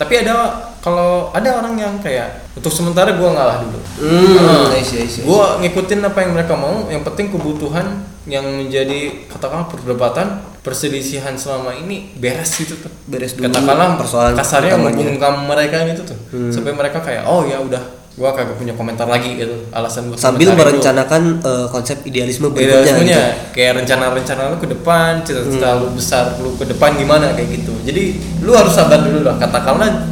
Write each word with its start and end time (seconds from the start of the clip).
tapi 0.00 0.16
ada 0.16 0.32
kalau 0.80 1.28
ada 1.30 1.60
orang 1.60 1.76
yang 1.76 1.94
kayak 2.00 2.48
untuk 2.56 2.72
sementara 2.72 3.12
gue 3.12 3.28
ngalah 3.28 3.60
dulu 3.60 3.78
Hmm, 4.00 4.72
I 4.72 4.80
see. 4.80 5.20
gue 5.20 5.44
ngikutin 5.60 6.00
apa 6.00 6.24
yang 6.24 6.32
mereka 6.32 6.56
mau 6.56 6.88
yang 6.88 7.04
penting 7.04 7.28
kebutuhan 7.28 8.00
yang 8.24 8.44
menjadi 8.44 9.28
katakanlah 9.28 9.68
perdebatan 9.68 10.40
perselisihan 10.60 11.36
selama 11.36 11.72
ini 11.74 12.16
beres 12.16 12.52
gitu 12.54 12.76
tuh 12.78 12.92
Beres 13.04 13.32
dulu 13.32 13.48
katakanlah 13.48 13.96
persoalan 13.96 14.32
kasarnya. 14.32 14.72
Hmm. 14.72 14.88
membungkam 14.88 15.34
mereka 15.44 15.84
itu 15.84 16.02
tuh 16.02 16.16
sampai 16.48 16.72
mereka 16.72 17.00
kayak 17.00 17.24
oh 17.24 17.44
ya 17.44 17.60
udah 17.60 17.99
gue 18.20 18.28
kagak 18.36 18.56
punya 18.60 18.76
komentar 18.76 19.08
lagi 19.08 19.40
gitu 19.40 19.64
alasan 19.72 20.12
gue 20.12 20.16
sambil 20.20 20.52
merencanakan 20.52 21.40
eh, 21.40 21.66
konsep 21.72 22.04
idealisme 22.04 22.52
berikutnya 22.52 22.92
gitu. 23.00 23.16
Hmm. 23.16 23.48
kayak 23.56 23.72
rencana-rencana 23.80 24.52
lu 24.52 24.56
ke 24.60 24.68
depan, 24.68 25.24
cita-cita 25.24 25.80
lu 25.80 25.88
besar 25.96 26.36
lu 26.36 26.52
ke 26.60 26.68
depan 26.68 27.00
gimana 27.00 27.32
kayak 27.32 27.48
gitu. 27.64 27.72
Jadi 27.80 28.20
lu 28.44 28.52
harus 28.52 28.76
sabar 28.76 29.00
dulu 29.00 29.24
lah. 29.24 29.40
Katakanlah 29.40 30.04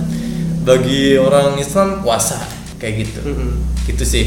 bagi 0.64 1.20
orang 1.20 1.60
Islam 1.60 2.00
puasa 2.00 2.40
kayak 2.80 3.04
gitu. 3.04 3.20
Mm-mm. 3.28 3.60
Gitu 3.84 4.04
sih. 4.08 4.24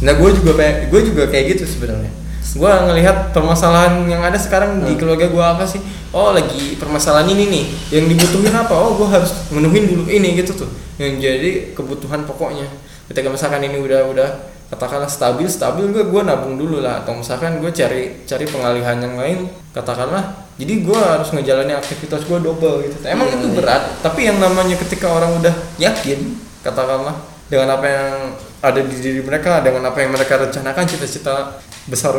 Nah, 0.00 0.16
gue 0.16 0.30
juga 0.32 0.56
kayak 0.56 0.88
gue 0.88 1.00
juga 1.04 1.28
kayak 1.28 1.44
gitu 1.60 1.64
sebenarnya. 1.68 2.08
Gue 2.40 2.72
ngelihat 2.72 3.30
permasalahan 3.30 4.04
yang 4.10 4.24
ada 4.26 4.34
sekarang 4.34 4.82
di 4.82 4.98
keluarga 4.98 5.30
gue 5.30 5.44
apa 5.44 5.64
sih? 5.68 5.78
Oh, 6.10 6.34
lagi 6.34 6.74
permasalahan 6.80 7.30
ini 7.30 7.44
nih. 7.46 7.64
Yang 7.94 8.04
dibutuhin 8.16 8.54
apa? 8.56 8.74
Oh, 8.74 8.98
gue 8.98 9.06
harus 9.06 9.30
menuhin 9.54 9.86
dulu 9.86 10.04
ini 10.10 10.34
gitu 10.40 10.66
tuh. 10.66 10.70
Yang 10.98 11.14
jadi 11.22 11.50
kebutuhan 11.78 12.26
pokoknya. 12.26 12.66
Ketika 13.06 13.30
misalkan 13.30 13.62
ini 13.62 13.78
udah 13.78 14.10
udah 14.10 14.28
katakanlah 14.70 15.10
stabil 15.10 15.50
stabil 15.50 15.90
gue 15.90 16.06
gue 16.06 16.22
nabung 16.22 16.54
dulu 16.54 16.78
lah 16.78 17.02
atau 17.02 17.18
misalkan 17.18 17.58
gue 17.58 17.74
cari 17.74 18.22
cari 18.22 18.46
pengalihan 18.46 19.02
yang 19.02 19.18
lain 19.18 19.50
katakanlah 19.74 20.46
jadi 20.54 20.86
gue 20.86 20.94
harus 20.94 21.34
ngejalanin 21.34 21.74
aktivitas 21.74 22.22
gue 22.22 22.38
double 22.38 22.86
gitu 22.86 23.02
emang 23.10 23.26
Iya, 23.34 23.42
itu 23.42 23.48
berat 23.58 23.82
tapi 23.98 24.30
yang 24.30 24.38
namanya 24.38 24.78
ketika 24.78 25.10
orang 25.10 25.42
udah 25.42 25.50
yakin 25.82 26.38
katakanlah 26.62 27.18
dengan 27.50 27.74
apa 27.74 27.86
yang 27.90 28.14
ada 28.62 28.80
di 28.86 28.94
diri 28.94 29.26
mereka 29.26 29.58
dengan 29.58 29.90
apa 29.90 29.98
yang 30.06 30.14
mereka 30.14 30.38
rencanakan 30.38 30.84
cita-cita 30.86 31.58
besar 31.90 32.14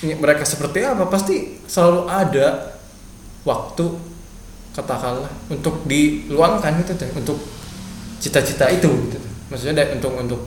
mereka 0.00 0.44
seperti 0.44 0.80
apa 0.80 1.04
pasti 1.06 1.58
selalu 1.64 2.06
ada 2.06 2.46
waktu 3.42 3.84
katakanlah 4.72 5.30
untuk 5.48 5.84
diluangkan 5.84 6.82
gitu 6.82 6.92
tuh 6.96 7.10
untuk 7.14 7.38
cita-cita 8.18 8.66
itu 8.68 8.88
gitu 9.06 9.18
maksudnya 9.48 9.84
da- 9.84 9.92
untuk 9.94 10.12
untuk 10.16 10.40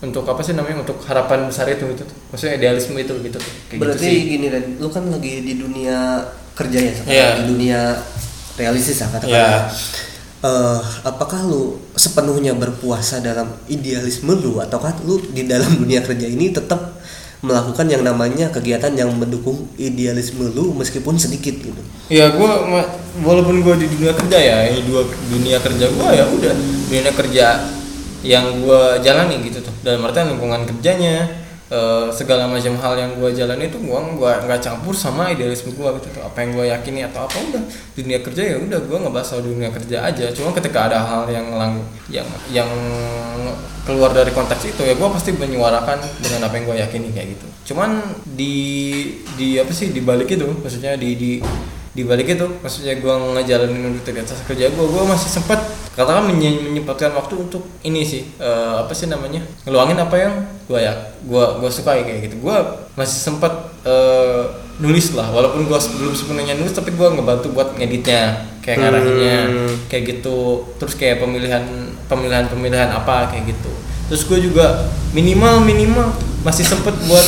untuk 0.00 0.24
apa 0.24 0.40
sih 0.40 0.56
namanya 0.56 0.80
untuk 0.80 0.96
harapan 1.04 1.44
besar 1.44 1.68
itu 1.68 1.84
gitu 1.92 2.02
maksudnya 2.32 2.56
idealisme 2.56 2.96
itu 2.96 3.12
gitu 3.20 3.36
tuh. 3.36 3.52
Kayak 3.68 3.80
Berarti 3.84 4.00
gitu 4.00 4.16
sih. 4.16 4.30
gini 4.32 4.46
Ren, 4.48 4.64
lu 4.80 4.88
kan 4.88 5.04
lagi 5.06 5.44
di 5.44 5.54
dunia 5.54 6.24
kerja 6.56 6.78
ya 6.80 6.92
sekarang, 6.94 7.12
Iya. 7.12 7.28
di 7.36 7.44
dunia 7.46 7.80
realistis 8.56 8.96
lah 8.98 9.08
katakan. 9.12 9.28
Iya. 9.28 9.52
Eh, 10.40 10.80
apakah 11.04 11.44
lu 11.44 11.62
sepenuhnya 11.92 12.56
berpuasa 12.56 13.20
dalam 13.20 13.52
idealisme 13.68 14.32
lu 14.32 14.56
ataukah 14.56 14.96
lu 15.04 15.20
di 15.20 15.44
dalam 15.44 15.68
dunia 15.76 16.00
kerja 16.00 16.24
ini 16.24 16.48
tetap 16.48 16.96
melakukan 17.40 17.88
yang 17.88 18.04
namanya 18.04 18.52
kegiatan 18.52 18.92
yang 18.92 19.08
mendukung 19.16 19.64
idealisme 19.80 20.52
lu 20.52 20.76
meskipun 20.76 21.16
sedikit 21.16 21.56
gitu. 21.56 21.82
Ya 22.12 22.28
gue 22.28 22.50
walaupun 23.24 23.64
gue 23.64 23.74
di 23.80 23.86
dunia 23.88 24.12
kerja 24.12 24.38
ya, 24.38 24.56
ini 24.68 24.84
dua 24.84 25.08
dunia 25.08 25.56
kerja 25.56 25.86
gue 25.88 26.08
ya 26.12 26.24
udah. 26.28 26.54
Dunia 26.92 27.12
kerja 27.16 27.46
yang 28.20 28.60
gue 28.60 28.82
jalani 29.00 29.40
gitu 29.48 29.64
tuh. 29.64 29.72
Dalam 29.80 30.04
artian 30.04 30.36
lingkungan 30.36 30.68
kerjanya 30.68 31.39
eh, 31.70 32.06
segala 32.10 32.50
macam 32.50 32.74
hal 32.76 32.94
yang 32.98 33.10
gue 33.16 33.30
jalani 33.32 33.70
itu 33.70 33.78
gue 33.78 34.00
nggak 34.18 34.60
campur 34.60 34.92
sama 34.92 35.30
idealisme 35.30 35.72
gue 35.72 35.88
gitu. 36.02 36.06
Tuh 36.18 36.22
apa 36.26 36.38
yang 36.42 36.50
gue 36.58 36.66
yakini 36.68 37.00
atau 37.06 37.24
apa 37.24 37.36
udah. 37.38 37.62
Dunia 37.94 38.18
kerja 38.20 38.42
ya 38.42 38.56
udah 38.58 38.78
gue 38.82 38.98
ngebahas 38.98 39.26
soal 39.26 39.42
dunia 39.46 39.70
kerja 39.70 40.02
aja. 40.04 40.26
Cuma 40.34 40.50
ketika 40.50 40.90
ada 40.90 40.98
hal 41.00 41.30
yang 41.30 41.46
lang 41.54 41.78
yang 42.10 42.26
yang 42.50 42.70
keluar 43.86 44.12
dari 44.12 44.30
konteks 44.30 44.70
itu 44.76 44.82
ya 44.84 44.94
gue 44.94 45.08
pasti 45.08 45.32
menyuarakan 45.32 45.98
dengan 46.20 46.46
apa 46.46 46.54
yang 46.58 46.64
gue 46.68 46.76
yakini 46.82 47.08
kayak 47.14 47.28
gitu. 47.38 47.46
Cuman 47.72 48.02
di 48.36 48.56
di 49.38 49.56
apa 49.56 49.72
sih 49.72 49.94
di 49.94 50.02
balik 50.04 50.30
itu 50.30 50.46
maksudnya 50.60 50.98
di 50.98 51.16
di 51.16 51.32
di 52.00 52.08
balik 52.08 52.32
itu 52.32 52.46
maksudnya 52.64 52.96
gue 52.96 53.12
ngejalanin 53.36 53.92
aktivitas 53.94 54.40
kerja 54.48 54.72
gue 54.72 54.86
gue 54.88 55.02
masih 55.04 55.28
sempat 55.28 55.60
katakan 55.92 56.24
menye- 56.24 56.64
menyempatkan 56.64 57.12
waktu 57.12 57.36
untuk 57.36 57.60
ini 57.82 58.00
sih 58.00 58.24
eh, 58.40 58.74
apa 58.80 58.88
sih 58.90 59.04
namanya 59.04 59.44
ngeluangin 59.68 60.00
apa 60.00 60.16
yang 60.16 60.32
gue 60.64 60.80
ya 60.80 60.96
gue 61.20 61.44
gue 61.60 61.68
sukai 61.68 62.00
kayak 62.00 62.20
gitu. 62.24 62.40
Gue 62.40 62.56
masih 62.96 63.20
sempat 63.20 63.52
eh, 63.84 64.42
nulis 64.80 65.12
lah 65.12 65.28
walaupun 65.28 65.68
gue 65.68 65.76
belum 65.76 66.16
sepenuhnya 66.16 66.56
nulis 66.56 66.72
tapi 66.72 66.88
gue 66.90 67.04
ngebantu 67.04 67.52
buat 67.52 67.76
ngeditnya 67.76 68.48
kayak 68.64 68.78
ngarahinnya 68.80 69.36
Hmm. 69.44 69.74
kayak 69.92 70.04
gitu. 70.08 70.64
Terus 70.80 70.96
kayak 70.96 71.20
pemilihan 71.20 71.60
pemilihan 72.08 72.48
pemilihan 72.48 72.88
apa 72.88 73.28
kayak 73.28 73.52
gitu. 73.52 73.68
Terus 74.08 74.24
gue 74.24 74.38
juga 74.40 74.88
minimal 75.12 75.60
minimal 75.60 76.16
masih 76.40 76.64
sempet 76.64 76.96
buat 77.04 77.26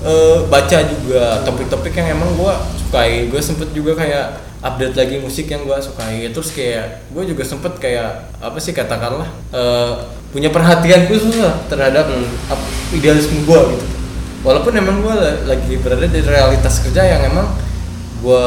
eh, 0.00 0.38
baca 0.48 0.78
juga 0.86 1.44
topik-topik 1.44 1.92
yang 1.92 2.16
emang 2.16 2.32
gue 2.40 2.54
sukai. 2.94 3.26
Gue 3.26 3.42
sempet 3.42 3.68
juga 3.74 3.98
kayak 3.98 4.38
update 4.62 4.94
lagi 4.94 5.16
musik 5.18 5.50
yang 5.50 5.66
gue 5.66 5.74
sukai. 5.82 6.30
Terus 6.30 6.54
kayak 6.54 7.10
gue 7.10 7.24
juga 7.26 7.42
sempet 7.42 7.74
kayak 7.82 8.38
apa 8.38 8.58
sih 8.62 8.70
katakanlah 8.70 9.26
eh, 9.50 9.92
punya 10.30 10.54
perhatian 10.54 11.10
khusus 11.10 11.42
lah 11.42 11.58
terhadap 11.66 12.06
ap- 12.46 12.70
idealisme 12.94 13.42
gue 13.42 13.60
gitu. 13.74 13.86
Walaupun 14.46 14.78
emang 14.78 15.02
gue 15.02 15.16
lagi 15.50 15.74
berada 15.82 16.06
di 16.06 16.22
realitas 16.22 16.78
kerja 16.86 17.02
yang 17.02 17.34
emang 17.34 17.50
gue 18.22 18.46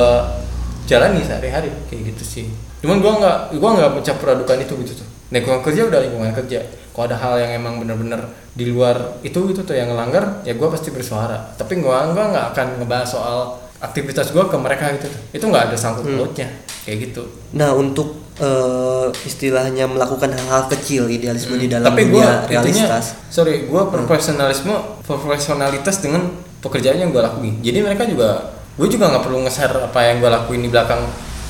jalani 0.87 1.19
sehari-hari 1.27 1.67
kayak 1.91 2.15
gitu 2.15 2.23
sih. 2.23 2.47
Cuman 2.79 3.03
gue 3.03 3.11
nggak 3.11 3.59
gue 3.59 3.69
nggak 3.75 3.91
mencampur 3.99 4.31
adukan 4.31 4.63
itu 4.63 4.73
gitu 4.87 5.03
tuh. 5.03 5.07
Lingkungan 5.27 5.59
kerja 5.59 5.91
udah 5.91 5.99
lingkungan 5.99 6.31
kerja. 6.31 6.63
Kalau 6.95 7.05
ada 7.05 7.17
hal 7.19 7.33
yang 7.37 7.61
emang 7.61 7.83
bener-bener 7.83 8.25
di 8.57 8.73
luar 8.73 9.21
itu 9.21 9.37
itu 9.53 9.61
tuh 9.61 9.75
yang 9.77 9.91
ngelanggar 9.91 10.41
ya 10.47 10.55
gue 10.55 10.67
pasti 10.71 10.89
bersuara. 10.93 11.51
Tapi 11.59 11.83
gue 11.83 11.97
gue 12.15 12.25
nggak 12.31 12.45
akan 12.55 12.67
ngebahas 12.81 13.09
soal 13.09 13.39
aktivitas 13.77 14.33
gue 14.33 14.43
ke 14.43 14.57
mereka 14.57 14.89
gitu. 14.97 15.07
Tuh 15.07 15.21
itu 15.33 15.45
nggak 15.45 15.63
ada 15.71 15.77
sangkut 15.77 16.05
pautnya 16.07 16.47
kayak 16.83 16.97
gitu. 17.11 17.23
Nah, 17.53 17.73
untuk 17.73 18.25
eh, 18.37 19.07
istilahnya 19.25 19.89
melakukan 19.89 20.29
hal-hal 20.29 20.69
kecil 20.69 21.09
idealisme 21.09 21.57
di 21.57 21.65
dalam 21.65 21.89
Hmm. 21.89 21.97
tapi 21.97 22.01
dunia 22.05 22.45
intinya 22.45 22.61
realitas. 22.61 23.05
sorry 23.33 23.65
gue 23.65 23.81
profesionalisme 23.89 24.73
profesionalitas 25.01 25.97
dengan 25.99 26.29
pekerjaan 26.61 27.01
yang 27.01 27.09
gue 27.09 27.21
lakuin. 27.21 27.57
Jadi 27.61 27.81
mereka 27.81 28.05
juga 28.05 28.53
gue 28.77 28.87
juga 28.87 29.09
nggak 29.09 29.23
perlu 29.25 29.41
nge-share 29.45 29.73
apa 29.89 29.99
yang 30.05 30.21
gue 30.21 30.29
lakuin 30.29 30.61
di 30.61 30.69
belakang 30.69 31.01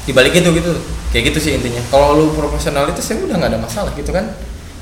di 0.08 0.12
balik 0.16 0.36
itu 0.36 0.48
gitu. 0.56 0.72
Kayak 1.12 1.36
gitu 1.36 1.40
sih 1.44 1.52
intinya. 1.60 1.80
Kalau 1.92 2.16
lu 2.16 2.26
profesionalitas 2.32 3.04
ya 3.04 3.16
udah 3.20 3.36
nggak 3.36 3.52
ada 3.56 3.60
masalah 3.60 3.92
gitu 3.96 4.12
kan. 4.12 4.24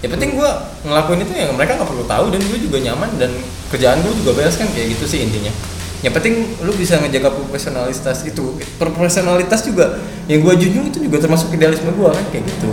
Ya 0.02 0.08
penting 0.10 0.38
gue 0.38 0.50
ngelakuin 0.86 1.26
itu 1.26 1.34
yang 1.34 1.58
mereka 1.58 1.82
nggak 1.82 1.90
perlu 1.90 2.06
tahu 2.06 2.26
dan 2.30 2.42
gue 2.42 2.60
juga 2.62 2.78
nyaman 2.86 3.10
dan 3.18 3.34
kerjaan 3.74 3.98
gue 4.06 4.14
juga 4.22 4.38
beres 4.38 4.62
kan 4.62 4.70
kayak 4.70 4.94
gitu 4.94 5.10
sih 5.10 5.26
intinya 5.26 5.50
yang 6.04 6.12
penting 6.12 6.60
lu 6.66 6.76
bisa 6.76 7.00
ngejaga 7.00 7.32
profesionalitas 7.32 8.28
itu. 8.28 8.60
Profesionalitas 8.76 9.64
juga 9.64 10.02
yang 10.28 10.44
gue 10.44 10.54
junjung 10.60 10.86
itu 10.92 11.00
juga 11.08 11.24
termasuk 11.24 11.54
idealisme 11.56 11.94
gue 11.96 12.10
kan? 12.10 12.26
Kayak 12.34 12.44
gitu. 12.50 12.72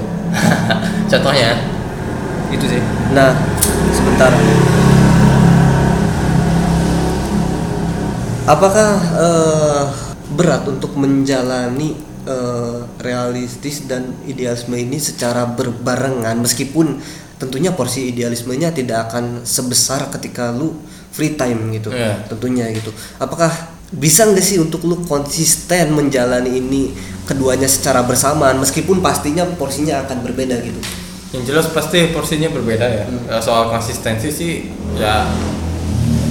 Contohnya? 1.12 1.50
Itu 2.50 2.64
sih. 2.66 2.82
Nah, 3.14 3.36
sebentar. 3.94 4.32
Apakah 8.42 8.90
eh, 9.22 9.84
berat 10.34 10.66
untuk 10.66 10.98
menjalani 10.98 11.94
eh, 12.26 12.78
realistis 12.98 13.86
dan 13.86 14.18
idealisme 14.26 14.74
ini 14.74 14.98
secara 14.98 15.46
berbarengan? 15.46 16.42
Meskipun 16.42 16.98
tentunya 17.38 17.70
porsi 17.74 18.10
idealismenya 18.10 18.74
tidak 18.74 19.10
akan 19.10 19.46
sebesar 19.46 20.10
ketika 20.14 20.50
lu 20.54 20.74
free 21.12 21.36
time 21.36 21.70
gitu. 21.76 21.92
Iya. 21.92 22.24
Tentunya 22.26 22.66
gitu. 22.72 22.90
Apakah 23.20 23.52
bisa 23.92 24.24
nggak 24.24 24.40
sih 24.40 24.56
untuk 24.56 24.88
lu 24.88 25.04
konsisten 25.04 25.92
menjalani 25.92 26.56
ini 26.56 26.96
keduanya 27.28 27.68
secara 27.68 28.00
bersamaan 28.08 28.56
meskipun 28.56 29.04
pastinya 29.04 29.44
porsinya 29.60 30.00
akan 30.08 30.24
berbeda 30.24 30.56
gitu. 30.64 30.80
yang 31.32 31.44
jelas 31.48 31.68
pasti 31.72 32.12
porsinya 32.12 32.48
berbeda 32.52 32.84
ya 32.88 33.04
Eh, 33.08 33.40
soal 33.40 33.68
konsistensi 33.68 34.32
sih 34.32 34.52
ya 34.96 35.28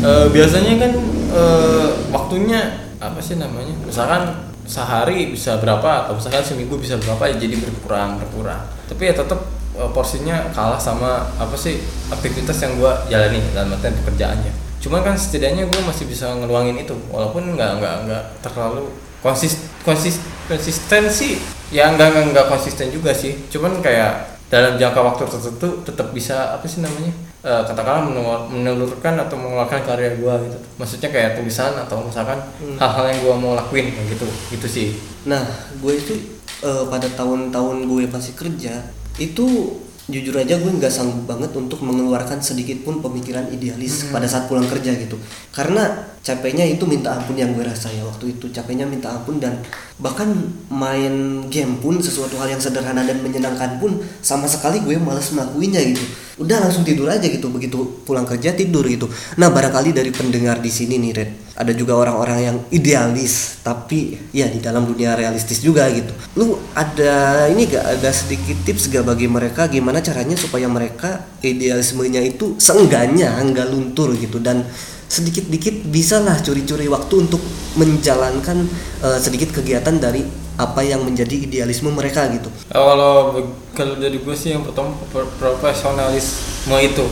eh, 0.02 0.26
biasanya 0.34 0.74
kan 0.82 0.92
eh, 1.38 1.90
waktunya 2.10 2.90
apa 2.98 3.22
sih 3.22 3.38
namanya 3.38 3.74
misalkan 3.86 4.50
sehari 4.66 5.34
bisa 5.34 5.58
berapa 5.58 6.06
atau 6.06 6.18
misalkan 6.18 6.42
seminggu 6.42 6.78
bisa 6.82 6.98
berapa 6.98 7.30
ya 7.30 7.36
jadi 7.38 7.62
berkurang 7.62 8.18
berkurang 8.22 8.62
tapi 8.90 9.10
ya 9.10 9.14
tetap 9.14 9.42
eh, 9.78 9.90
porsinya 9.94 10.50
kalah 10.54 10.82
sama 10.82 11.30
apa 11.38 11.54
sih 11.54 11.78
aktivitas 12.10 12.58
yang 12.62 12.78
gua 12.82 13.06
jalani 13.06 13.42
dalam 13.54 13.74
artian 13.74 13.94
pekerjaannya 14.02 14.61
cuman 14.82 15.06
kan 15.06 15.16
setidaknya 15.16 15.70
gue 15.70 15.82
masih 15.86 16.10
bisa 16.10 16.34
ngeluangin 16.42 16.82
itu 16.82 16.98
walaupun 17.14 17.54
nggak 17.54 17.78
nggak 17.80 17.96
nggak 18.10 18.24
terlalu 18.42 18.90
konsis 19.22 19.70
konsis 19.86 20.18
konsistensi. 20.50 21.38
Ya 21.72 21.94
nggak 21.94 22.34
nggak 22.34 22.50
konsisten 22.52 22.92
juga 22.92 23.14
sih. 23.16 23.38
Cuman 23.48 23.80
kayak 23.80 24.42
dalam 24.52 24.76
jangka 24.76 25.00
waktu 25.00 25.24
tertentu 25.30 25.70
tetap 25.88 26.12
bisa 26.12 26.58
apa 26.58 26.68
sih 26.68 26.84
namanya 26.84 27.14
Eh, 27.42 27.64
katakanlah 27.66 28.06
menelur- 28.06 28.54
menelurkan 28.54 29.18
atau 29.18 29.34
mengeluarkan 29.34 29.82
karya 29.82 30.14
gua 30.22 30.38
gitu. 30.46 30.54
Maksudnya 30.78 31.10
kayak 31.10 31.42
tulisan 31.42 31.74
atau 31.74 32.06
misalkan 32.06 32.38
hal-hal 32.78 33.06
yang 33.10 33.20
gua 33.26 33.34
mau 33.34 33.54
lakuin 33.58 33.90
kayak 33.90 34.14
gitu 34.14 34.30
gitu 34.54 34.68
sih. 34.70 34.88
Nah, 35.26 35.42
gue 35.82 35.90
itu 35.98 36.38
eh, 36.62 36.86
pada 36.86 37.10
tahun-tahun 37.10 37.90
gue 37.90 38.06
masih 38.14 38.38
kerja 38.38 38.86
itu 39.18 39.74
jujur 40.10 40.34
aja 40.34 40.58
gue 40.58 40.72
nggak 40.72 40.90
sanggup 40.90 41.30
banget 41.30 41.54
untuk 41.54 41.84
mengeluarkan 41.86 42.42
sedikit 42.42 42.82
pun 42.82 43.04
pemikiran 43.04 43.52
idealis 43.54 44.10
pada 44.10 44.26
saat 44.26 44.50
pulang 44.50 44.66
kerja 44.66 44.98
gitu. 44.98 45.20
Karena 45.54 46.10
capeknya 46.22 46.66
itu 46.66 46.86
minta 46.86 47.18
ampun 47.18 47.34
yang 47.34 47.52
gue 47.58 47.66
rasa 47.66 47.90
ya 47.90 48.06
waktu 48.06 48.38
itu. 48.38 48.50
Capeknya 48.54 48.86
minta 48.86 49.10
ampun 49.10 49.42
dan 49.42 49.62
bahkan 49.98 50.30
main 50.70 51.46
game 51.50 51.78
pun 51.82 51.98
sesuatu 51.98 52.38
hal 52.38 52.54
yang 52.54 52.62
sederhana 52.62 53.02
dan 53.06 53.22
menyenangkan 53.26 53.82
pun 53.82 54.02
sama 54.22 54.46
sekali 54.46 54.82
gue 54.86 54.98
males 55.02 55.30
melakuinya 55.34 55.82
gitu. 55.82 56.06
Udah 56.42 56.62
langsung 56.62 56.86
tidur 56.86 57.10
aja 57.10 57.26
gitu. 57.26 57.50
Begitu 57.50 58.06
pulang 58.06 58.26
kerja 58.26 58.54
tidur 58.54 58.86
gitu. 58.86 59.10
Nah 59.42 59.50
barangkali 59.50 59.94
dari 59.94 60.14
pendengar 60.14 60.62
di 60.62 60.70
sini 60.70 61.02
nih 61.02 61.14
Red 61.14 61.32
ada 61.52 61.78
juga 61.78 61.94
orang-orang 62.00 62.40
yang 62.42 62.58
idealis 62.74 63.62
tapi 63.62 64.18
ya 64.34 64.50
di 64.50 64.58
dalam 64.58 64.88
dunia 64.88 65.14
realistis 65.14 65.62
juga 65.62 65.86
gitu. 65.94 66.10
Lu 66.40 66.58
ada 66.74 67.46
ini 67.52 67.70
gak 67.70 68.02
ada 68.02 68.10
sedikit 68.10 68.58
tips 68.66 68.90
gak 68.90 69.06
bagi 69.06 69.30
mereka 69.30 69.70
gimana 69.70 70.02
caranya 70.02 70.34
supaya 70.34 70.66
mereka 70.66 71.28
idealismenya 71.44 72.24
itu 72.24 72.58
seenggaknya 72.58 73.38
nggak 73.38 73.68
luntur 73.70 74.16
gitu? 74.18 74.42
Dan 74.42 74.66
sedikit-dikit 75.12 75.92
bisalah 75.92 76.40
curi-curi 76.40 76.88
waktu 76.88 77.28
untuk 77.28 77.44
menjalankan 77.76 78.64
eh, 79.04 79.20
sedikit 79.20 79.52
kegiatan 79.52 80.00
dari 80.00 80.24
apa 80.56 80.80
yang 80.86 81.04
menjadi 81.04 81.36
idealisme 81.52 81.92
mereka 81.92 82.32
gitu. 82.32 82.48
Kalau 82.72 83.36
kalau 83.76 83.96
dari 84.00 84.24
gue 84.24 84.36
sih 84.36 84.56
yang 84.56 84.64
pertama 84.64 84.96
pro- 85.12 85.28
profesionalisme 85.36 86.76
itu 86.80 87.06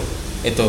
itu. 0.48 0.68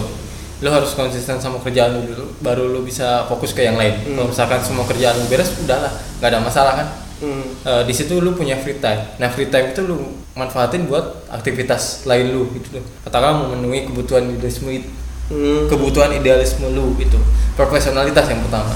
Lu 0.60 0.68
harus 0.68 0.92
konsisten 0.92 1.40
sama 1.40 1.56
kerjaan 1.64 1.96
lu 1.96 2.02
dulu 2.04 2.24
baru 2.44 2.68
lu 2.68 2.84
bisa 2.84 3.24
fokus 3.30 3.54
ke 3.54 3.64
yang 3.64 3.78
lain. 3.78 3.94
Kalau 4.04 4.28
misalkan 4.28 4.60
semua 4.60 4.84
kerjaan 4.84 5.16
lu 5.16 5.24
beres 5.30 5.54
udahlah 5.62 5.92
nggak 6.18 6.28
ada 6.34 6.40
masalah 6.42 6.72
kan? 6.76 6.88
Eh, 7.20 7.82
di 7.84 7.92
situ 7.92 8.16
lu 8.18 8.32
punya 8.32 8.56
free 8.56 8.80
time. 8.80 9.06
Nah 9.20 9.28
free 9.28 9.52
time 9.52 9.76
itu 9.76 9.84
lu 9.84 10.18
manfaatin 10.36 10.88
buat 10.88 11.28
aktivitas 11.28 12.08
lain 12.08 12.32
lu 12.32 12.48
gitu. 12.56 12.80
Tuh 12.80 12.84
katakanlah 13.04 13.44
memenuhi 13.44 13.88
kebutuhan 13.88 14.24
idealisme 14.32 14.72
itu 14.72 14.88
Hmm. 15.30 15.70
kebutuhan 15.70 16.10
idealisme 16.10 16.66
lu 16.74 16.98
itu. 16.98 17.16
Profesionalitas 17.54 18.26
yang 18.26 18.42
pertama. 18.42 18.74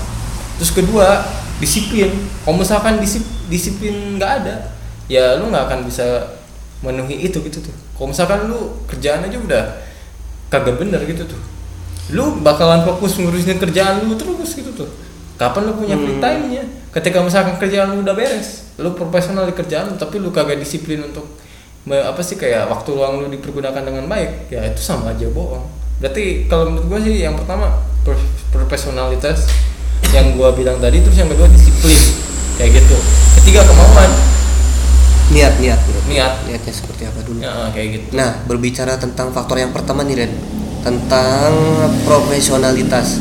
Terus 0.57 0.71
kedua 0.71 1.27
disiplin. 1.59 2.15
Kalau 2.47 2.57
misalkan 2.63 3.03
disip- 3.03 3.27
disiplin 3.51 4.17
nggak 4.17 4.33
ada 4.45 4.71
ya 5.11 5.37
lu 5.37 5.51
nggak 5.51 5.67
akan 5.67 5.79
bisa 5.85 6.39
memenuhi 6.81 7.27
itu 7.27 7.43
gitu 7.43 7.59
tuh. 7.59 7.75
Kalau 7.99 8.15
misalkan 8.15 8.47
lu 8.47 8.79
kerjaan 8.87 9.27
aja 9.27 9.35
udah 9.35 9.65
kagak 10.49 10.79
bener 10.79 11.03
gitu 11.11 11.27
tuh. 11.27 11.41
Lu 12.15 12.39
bakalan 12.39 12.87
fokus 12.87 13.19
ngurusin 13.19 13.59
kerjaan 13.59 14.07
lu 14.07 14.15
terus 14.15 14.55
gitu 14.55 14.71
tuh. 14.73 14.89
Kapan 15.35 15.67
lu 15.67 15.73
punya 15.75 15.99
free 15.99 16.23
time 16.23 16.43
nya 16.55 16.63
ketika 16.95 17.19
misalkan 17.19 17.59
kerjaan 17.59 17.91
lu 17.91 18.07
udah 18.07 18.15
beres 18.15 18.71
lu 18.79 18.95
profesional 18.95 19.51
di 19.51 19.55
kerjaan 19.55 19.91
lu 19.91 19.95
tapi 19.99 20.23
lu 20.23 20.31
kagak 20.31 20.63
disiplin 20.63 21.03
untuk 21.03 21.27
apa 21.91 22.23
sih 22.23 22.39
kayak 22.39 22.71
waktu 22.71 22.95
luang 22.95 23.19
lu 23.19 23.27
dipergunakan 23.35 23.83
dengan 23.83 24.07
baik 24.07 24.47
ya 24.49 24.63
itu 24.63 24.79
sama 24.79 25.11
aja 25.11 25.27
bohong 25.27 25.67
berarti 26.03 26.51
kalau 26.51 26.71
menurut 26.73 26.87
gua 26.91 27.01
sih 27.03 27.23
yang 27.23 27.35
pertama 27.39 27.83
pro- 28.03 28.31
profesionalitas 28.51 29.47
yang 30.15 30.35
gua 30.39 30.55
bilang 30.55 30.79
tadi 30.79 31.03
terus 31.03 31.19
yang 31.19 31.31
kedua 31.31 31.51
disiplin. 31.51 31.99
Kayak 32.55 32.71
gitu. 32.87 32.97
Ketiga 33.43 33.67
kemauan. 33.67 34.11
Niat 35.35 35.59
niat. 35.59 35.81
Niat. 35.83 36.05
niat 36.07 36.35
niatnya 36.47 36.73
seperti 36.75 37.03
apa 37.09 37.19
dulu? 37.27 37.43
Ya 37.43 37.73
kayak 37.75 37.89
gitu. 37.99 38.07
Nah, 38.15 38.31
berbicara 38.47 38.95
tentang 38.95 39.35
faktor 39.35 39.59
yang 39.59 39.75
pertama 39.75 40.07
nih, 40.07 40.23
Ren, 40.23 40.33
tentang 40.87 41.51
profesionalitas. 42.07 43.19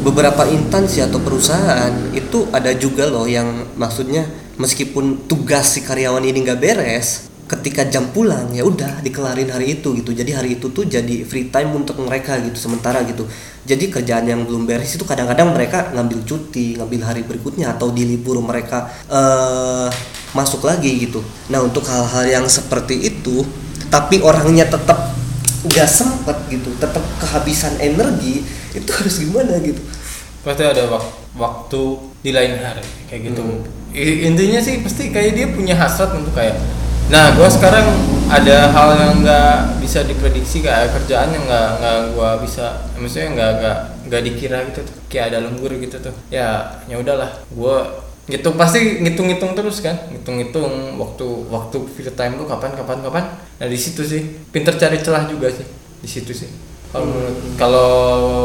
Beberapa 0.00 0.48
instansi 0.48 1.04
atau 1.04 1.20
perusahaan 1.20 1.92
itu 2.16 2.48
ada 2.54 2.72
juga 2.72 3.10
loh 3.10 3.28
yang 3.28 3.76
maksudnya 3.76 4.24
meskipun 4.56 5.28
tugas 5.28 5.76
si 5.76 5.84
karyawan 5.84 6.24
ini 6.24 6.48
nggak 6.48 6.60
beres, 6.62 7.28
ketika 7.48 7.88
jam 7.88 8.12
pulang 8.12 8.52
ya 8.52 8.60
udah 8.62 9.00
dikelarin 9.00 9.48
hari 9.48 9.80
itu 9.80 9.96
gitu. 9.96 10.12
Jadi 10.12 10.36
hari 10.36 10.60
itu 10.60 10.68
tuh 10.68 10.84
jadi 10.84 11.24
free 11.24 11.48
time 11.48 11.72
untuk 11.72 11.96
mereka 12.04 12.36
gitu 12.44 12.60
sementara 12.60 13.00
gitu. 13.08 13.24
Jadi 13.64 13.88
kerjaan 13.88 14.28
yang 14.28 14.44
belum 14.44 14.68
beres 14.68 14.94
itu 14.94 15.02
kadang-kadang 15.08 15.56
mereka 15.56 15.88
ngambil 15.96 16.22
cuti, 16.28 16.76
ngambil 16.76 17.00
hari 17.08 17.22
berikutnya 17.24 17.72
atau 17.72 17.88
di 17.88 18.04
libur 18.04 18.38
mereka 18.44 18.92
eh 19.08 19.88
masuk 20.36 20.68
lagi 20.68 21.08
gitu. 21.08 21.24
Nah 21.48 21.64
untuk 21.64 21.88
hal-hal 21.88 22.28
yang 22.28 22.46
seperti 22.46 23.08
itu, 23.08 23.42
tapi 23.88 24.20
orangnya 24.20 24.68
tetap 24.68 25.16
nggak 25.64 25.88
sempet 25.88 26.36
gitu, 26.52 26.70
tetap 26.76 27.02
kehabisan 27.18 27.80
energi, 27.80 28.44
itu 28.76 28.90
harus 28.92 29.14
gimana 29.24 29.56
gitu? 29.58 29.80
pasti 30.38 30.64
ada 30.64 30.86
wak- 30.88 31.34
waktu 31.36 31.82
di 32.24 32.30
lain 32.32 32.56
hari 32.62 32.80
kayak 33.10 33.20
gitu 33.30 33.42
I- 33.92 34.30
intinya 34.32 34.62
sih 34.62 34.80
pasti 34.80 35.10
kayak 35.10 35.32
dia 35.34 35.46
punya 35.50 35.74
hasrat 35.74 36.14
untuk 36.14 36.32
kayak 36.32 36.56
nah 37.08 37.32
gua 37.36 37.48
sekarang 37.48 37.88
ada 38.28 38.68
hal 38.68 38.88
yang 39.00 39.14
nggak 39.24 39.80
bisa 39.80 40.04
diprediksi 40.04 40.60
kayak 40.60 40.92
kerjaan 40.92 41.32
yang 41.32 41.44
nggak 41.48 41.68
nggak 41.80 41.98
gua 42.12 42.36
bisa 42.36 42.84
maksudnya 43.00 43.32
nggak 43.32 43.50
nggak 43.56 43.76
nggak 44.08 44.22
dikira 44.24 44.58
gitu 44.68 44.80
tuh 44.84 44.98
kayak 45.08 45.32
ada 45.32 45.38
lembur 45.48 45.72
gitu 45.76 45.96
tuh. 45.98 46.14
Ya 46.28 46.80
ya 46.86 47.00
udahlah. 47.00 47.32
Gua 47.52 48.04
gitu 48.28 48.52
pasti 48.54 49.00
ngitung-ngitung 49.00 49.56
terus 49.56 49.80
kan. 49.80 49.96
Ngitung-ngitung 50.12 51.00
waktu 51.00 51.26
waktu 51.48 51.76
free 51.96 52.12
time 52.12 52.36
lu 52.36 52.44
kapan 52.44 52.76
kapan 52.76 53.00
kapan. 53.00 53.24
Nah 53.58 53.66
di 53.66 53.78
situ 53.80 54.04
sih. 54.04 54.22
Pinter 54.52 54.76
cari 54.76 55.00
celah 55.00 55.24
juga 55.26 55.48
sih 55.48 55.64
di 55.98 56.08
situ 56.08 56.32
sih. 56.36 56.48
Kalau 56.88 57.04
menurut 57.04 57.36
kalau 57.60 57.90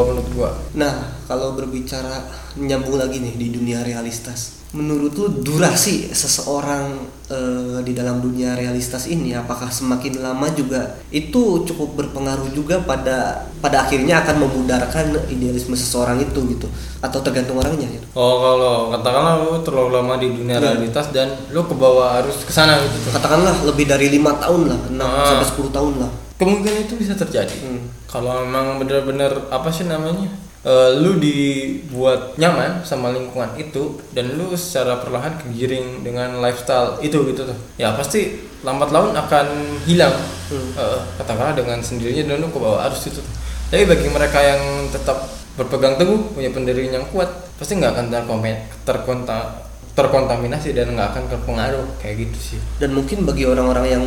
menurut 0.08 0.28
gua. 0.36 0.50
Nah, 0.76 1.16
kalau 1.24 1.56
berbicara 1.56 2.28
nyambung 2.60 3.00
lagi 3.00 3.24
nih 3.24 3.40
di 3.40 3.48
dunia 3.56 3.80
realistas, 3.80 4.63
menurut 4.74 5.14
lu 5.14 5.26
durasi 5.40 6.10
seseorang 6.10 6.98
eh, 7.26 7.78
di 7.80 7.94
dalam 7.94 8.18
dunia 8.18 8.52
realistas 8.52 9.06
ini 9.06 9.30
apakah 9.32 9.70
semakin 9.70 10.18
lama 10.18 10.50
juga 10.50 10.98
itu 11.08 11.62
cukup 11.62 11.94
berpengaruh 11.96 12.50
juga 12.50 12.82
pada 12.82 13.46
pada 13.58 13.80
akhirnya 13.80 14.20
akan 14.20 14.42
memudarkan 14.42 15.14
idealisme 15.28 15.72
seseorang 15.72 16.18
itu 16.18 16.36
gitu 16.50 16.66
atau 16.98 17.18
tergantung 17.20 17.56
orangnya 17.56 17.86
gitu. 17.86 18.04
Oh 18.12 18.42
kalau 18.42 18.74
katakanlah 18.90 19.34
lu 19.40 19.62
terlalu 19.62 19.90
lama 19.94 20.14
di 20.16 20.28
dunia 20.28 20.56
Iya. 20.56 20.64
realitas 20.74 21.06
dan 21.08 21.28
lu 21.48 21.62
kebawa 21.62 22.20
arus 22.20 22.42
ke 22.42 22.50
sana 22.50 22.74
gitu. 22.76 23.08
Katakanlah 23.08 23.64
lebih 23.64 23.86
dari 23.86 24.10
lima 24.10 24.34
tahun 24.36 24.68
lah, 24.68 24.78
6 24.90 25.00
Ah. 25.00 25.24
sampai 25.24 25.46
10 25.48 25.70
tahun 25.70 25.94
lah. 25.98 26.10
Kemungkinan 26.34 26.78
itu 26.82 26.98
bisa 26.98 27.14
terjadi. 27.14 27.54
Hmm. 27.62 27.86
Kalau 28.04 28.42
memang 28.42 28.76
benar-benar 28.76 29.48
apa 29.48 29.70
sih 29.70 29.86
namanya? 29.86 30.26
Eh, 30.64 30.90
lu 30.98 31.20
dibuat 31.20 32.34
nyaman 32.40 32.82
sama 32.82 33.12
lingkungan 33.12 33.52
itu 33.60 34.00
dan 34.16 34.34
lu 34.34 34.56
secara 34.56 34.98
perlahan 34.98 35.36
kegiring 35.38 36.02
dengan 36.02 36.40
lifestyle 36.40 36.98
itu 37.04 37.20
gitu 37.30 37.44
tuh. 37.44 37.58
Ya 37.76 37.92
pasti 37.94 38.40
lambat 38.64 38.90
laun 38.90 39.12
akan 39.12 39.46
hilang. 39.84 40.16
Hmm. 40.50 40.72
Eh, 40.74 41.00
katakanlah 41.20 41.54
dengan 41.54 41.78
sendirinya 41.84 42.34
dan 42.34 42.42
lu 42.42 42.48
kebawa 42.50 42.88
arus 42.90 43.12
itu 43.12 43.20
tuh. 43.20 43.34
Tapi 43.68 43.84
bagi 43.84 44.08
mereka 44.08 44.40
yang 44.40 44.88
tetap 44.88 45.28
berpegang 45.54 45.94
teguh 45.94 46.34
punya 46.34 46.50
pendirian 46.50 46.98
yang 46.98 47.06
kuat 47.14 47.30
pasti 47.54 47.78
nggak 47.78 47.94
akan 47.94 48.06
terkomen 48.10 48.58
terkonta 48.82 49.62
terkontaminasi 49.94 50.74
dan 50.74 50.90
nggak 50.90 51.14
akan 51.14 51.24
terpengaruh 51.30 51.86
kayak 52.02 52.26
gitu 52.26 52.56
sih. 52.56 52.60
Dan 52.82 52.98
mungkin 52.98 53.22
bagi 53.22 53.46
orang-orang 53.46 53.86
yang 53.86 54.04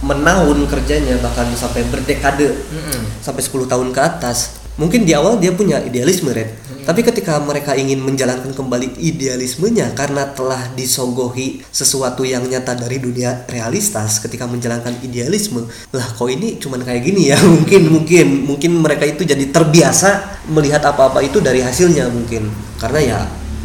menahun 0.00 0.64
kerjanya 0.68 1.20
bahkan 1.20 1.48
sampai 1.52 1.84
berdekade 1.88 2.56
Mm-mm. 2.56 3.20
sampai 3.20 3.44
10 3.44 3.68
tahun 3.68 3.88
ke 3.92 4.00
atas 4.00 4.59
mungkin 4.80 5.04
di 5.04 5.12
awal 5.12 5.36
dia 5.36 5.52
punya 5.52 5.78
idealisme 5.84 6.32
Red 6.32 6.48
tapi 6.80 7.04
ketika 7.04 7.36
mereka 7.38 7.76
ingin 7.76 8.00
menjalankan 8.00 8.56
kembali 8.56 8.96
idealismenya 8.98 9.92
karena 9.92 10.32
telah 10.32 10.72
disogohi 10.72 11.60
sesuatu 11.68 12.24
yang 12.24 12.42
nyata 12.48 12.72
dari 12.72 12.96
dunia 12.96 13.44
realistas 13.46 14.16
ketika 14.18 14.48
menjalankan 14.48 14.96
idealisme 15.04 15.68
lah 15.92 16.06
kok 16.08 16.26
ini 16.26 16.56
cuman 16.56 16.80
kayak 16.80 17.04
gini 17.04 17.30
ya? 17.30 17.38
Mungkin 17.60 17.82
mungkin 17.84 18.26
mungkin 18.48 18.72
mereka 18.80 19.04
itu 19.04 19.22
jadi 19.22 19.52
terbiasa 19.52 20.40
melihat 20.48 20.80
apa-apa 20.82 21.20
itu 21.20 21.38
dari 21.38 21.60
hasilnya 21.60 22.08
mungkin. 22.08 22.48
Karena 22.80 22.98
ya 22.98 23.18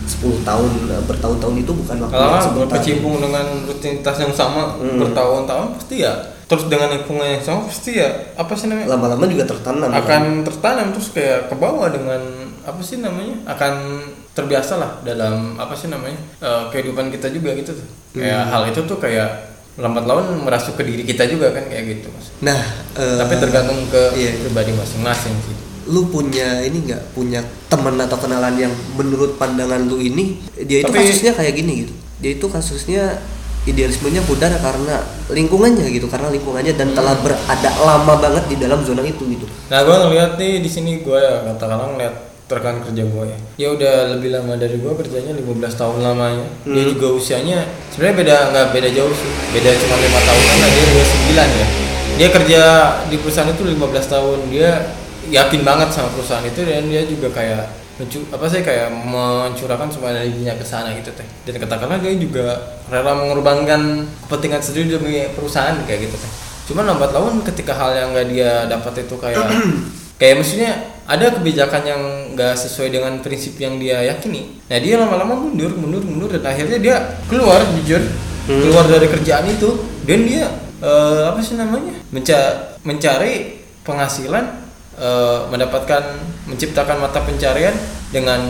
10 0.05 0.43
tahun 0.45 0.69
bertahun-tahun 1.07 1.55
itu 1.65 1.71
bukan 1.71 1.95
waktu 2.05 2.13
Kalau 2.13 2.29
yang 2.29 2.43
sebentar. 2.43 2.61
berkecimpung 2.67 3.15
dengan 3.23 3.45
rutinitas 3.65 4.15
yang 4.21 4.33
sama 4.35 4.75
Hmm. 4.77 5.01
bertahun-tahun 5.01 5.67
pasti 5.79 5.95
ya 6.03 6.13
terus 6.45 6.69
dengan 6.69 6.93
lingkungan 6.93 7.25
yang 7.25 7.41
sama 7.41 7.65
pasti 7.65 7.97
ya 7.97 8.09
apa 8.37 8.53
sih 8.53 8.69
namanya? 8.69 8.93
Lama-lama 8.93 9.25
juga 9.25 9.49
tertanam 9.49 9.89
kan? 9.89 10.01
akan 10.01 10.23
tertanam 10.45 10.87
terus 10.93 11.09
kayak 11.09 11.49
ke 11.49 11.55
bawah 11.57 11.89
dengan 11.89 12.21
apa 12.61 12.81
sih 12.85 13.01
namanya? 13.01 13.35
Akan 13.49 14.05
terbiasa 14.35 14.77
lah 14.77 14.91
dalam 15.01 15.55
apa 15.57 15.73
sih 15.73 15.87
namanya 15.89 16.19
eh, 16.43 16.63
kehidupan 16.69 17.09
kita 17.09 17.33
juga 17.33 17.57
gitu 17.57 17.73
tuh. 17.73 17.87
Kayak 18.15 18.43
hal 18.51 18.63
itu 18.69 18.79
tuh 18.85 18.97
kayak 19.01 19.55
lambat 19.75 20.07
laun 20.07 20.39
merasuk 20.39 20.79
ke 20.79 20.87
diri 20.87 21.03
kita 21.03 21.27
juga 21.27 21.51
kan 21.51 21.67
kayak 21.67 21.83
gitu 21.99 22.07
mas. 22.13 22.31
Nah 22.45 22.61
eh, 22.95 23.17
tapi 23.19 23.33
tergantung 23.41 23.79
ke 23.89 24.03
iya. 24.15 24.31
pribadi 24.39 24.71
masing-masing 24.71 25.35
sih. 25.49 25.55
Lu 25.89 26.09
punya 26.09 26.61
ini 26.61 26.85
nggak? 26.85 27.17
Punya 27.17 27.41
teman 27.67 27.97
atau 27.99 28.15
kenalan 28.21 28.55
yang 28.55 28.73
menurut 28.95 29.35
pandangan 29.41 29.81
lu 29.85 29.97
ini 29.97 30.39
dia 30.61 30.85
itu 30.85 30.93
Tapi- 30.93 31.01
kasusnya 31.01 31.33
kayak 31.33 31.53
gini 31.57 31.73
gitu? 31.87 31.93
Dia 32.23 32.31
itu 32.39 32.47
kasusnya 32.47 33.19
idealismenya 33.65 34.21
pudar 34.23 34.53
karena 34.53 35.01
lingkungannya 35.27 35.89
gitu 35.89 36.05
karena 36.05 36.29
lingkungannya 36.29 36.73
dan 36.73 36.93
telah 36.93 37.17
berada 37.17 37.71
lama 37.77 38.13
banget 38.15 38.45
di 38.45 38.55
dalam 38.55 38.81
zona 38.81 39.01
itu 39.01 39.25
gitu. 39.25 39.45
Nah, 39.67 39.81
gue 39.81 39.95
ngeliat 39.99 40.37
nih 40.37 40.61
di 40.61 40.69
sini 40.69 41.01
gue 41.01 41.17
ya 41.17 41.41
katakanlah 41.43 41.89
ngeliat 41.91 42.15
rekan 42.45 42.77
kerja 42.79 43.03
gue 43.03 43.23
ya. 43.25 43.37
Ya 43.57 43.67
udah 43.73 43.93
lebih 44.13 44.29
lama 44.29 44.53
dari 44.53 44.77
gue 44.77 44.93
kerjanya 44.93 45.33
15 45.33 45.49
tahun 45.73 45.97
lamanya. 45.99 46.45
Dia 46.61 46.77
Hmm. 46.79 46.91
juga 46.93 47.07
usianya 47.11 47.57
sebenarnya 47.89 48.15
beda 48.21 48.35
nggak 48.53 48.65
beda 48.69 48.89
jauh 48.93 49.09
sih. 49.11 49.31
Beda 49.49 49.69
cuma 49.73 49.95
lima 49.97 50.19
tahunan 50.21 50.55
lah 50.55 50.69
dia 50.69 50.85
29 50.85 51.49
ya. 51.51 51.67
Dia 52.15 52.29
kerja 52.29 52.61
di 53.09 53.17
perusahaan 53.17 53.49
itu 53.49 53.63
15 53.65 54.05
tahun. 54.05 54.39
Dia 54.47 54.71
yakin 55.25 55.61
banget 55.65 55.89
sama 55.89 56.13
perusahaan 56.13 56.45
itu 56.45 56.61
dan 56.61 56.85
dia 56.85 57.01
juga 57.01 57.33
kayak 57.33 57.65
apa 57.95 58.45
sih 58.51 58.59
kayak 58.59 58.91
mencurahkan 58.91 59.87
semua 59.87 60.11
energinya 60.11 60.51
ke 60.59 60.65
sana 60.67 60.91
gitu 60.99 61.15
teh. 61.15 61.23
Dan 61.47 61.63
katakanlah 61.63 62.03
dia 62.03 62.11
juga 62.19 62.59
rela 62.91 63.15
mengorbankan 63.15 64.03
kepentingan 64.27 64.59
sendiri 64.59 64.99
demi 64.99 65.23
perusahaan 65.31 65.79
kayak 65.87 66.11
gitu 66.11 66.15
teh. 66.19 66.31
Cuman 66.67 66.91
lambat 66.91 67.15
laun 67.15 67.39
ketika 67.45 67.71
hal 67.71 67.95
yang 67.95 68.11
nggak 68.11 68.27
dia 68.27 68.67
dapat 68.67 69.07
itu 69.07 69.15
kayak 69.15 69.47
kayak 70.19 70.35
maksudnya 70.41 70.71
ada 71.07 71.31
kebijakan 71.39 71.83
yang 71.85 72.01
nggak 72.35 72.57
sesuai 72.57 72.91
dengan 72.91 73.23
prinsip 73.23 73.55
yang 73.61 73.79
dia 73.79 74.03
yakini. 74.03 74.59
Nah 74.67 74.75
dia 74.81 74.99
lama-lama 74.99 75.37
mundur 75.37 75.71
mundur 75.77 76.03
mundur 76.03 76.35
dan 76.35 76.43
akhirnya 76.51 76.81
dia 76.81 76.95
keluar 77.31 77.63
jujur 77.79 78.03
keluar 78.43 78.85
dari 78.91 79.07
kerjaan 79.07 79.47
itu. 79.47 79.71
Dan 80.03 80.27
dia 80.27 80.51
eh, 80.83 81.21
apa 81.31 81.39
sih 81.41 81.55
namanya 81.55 81.95
Menca- 82.11 82.77
mencari 82.83 83.63
penghasilan 83.81 84.64
eh, 84.97 85.39
mendapatkan 85.47 86.03
menciptakan 86.45 86.97
mata 86.99 87.19
pencarian 87.19 87.73
dengan 88.09 88.41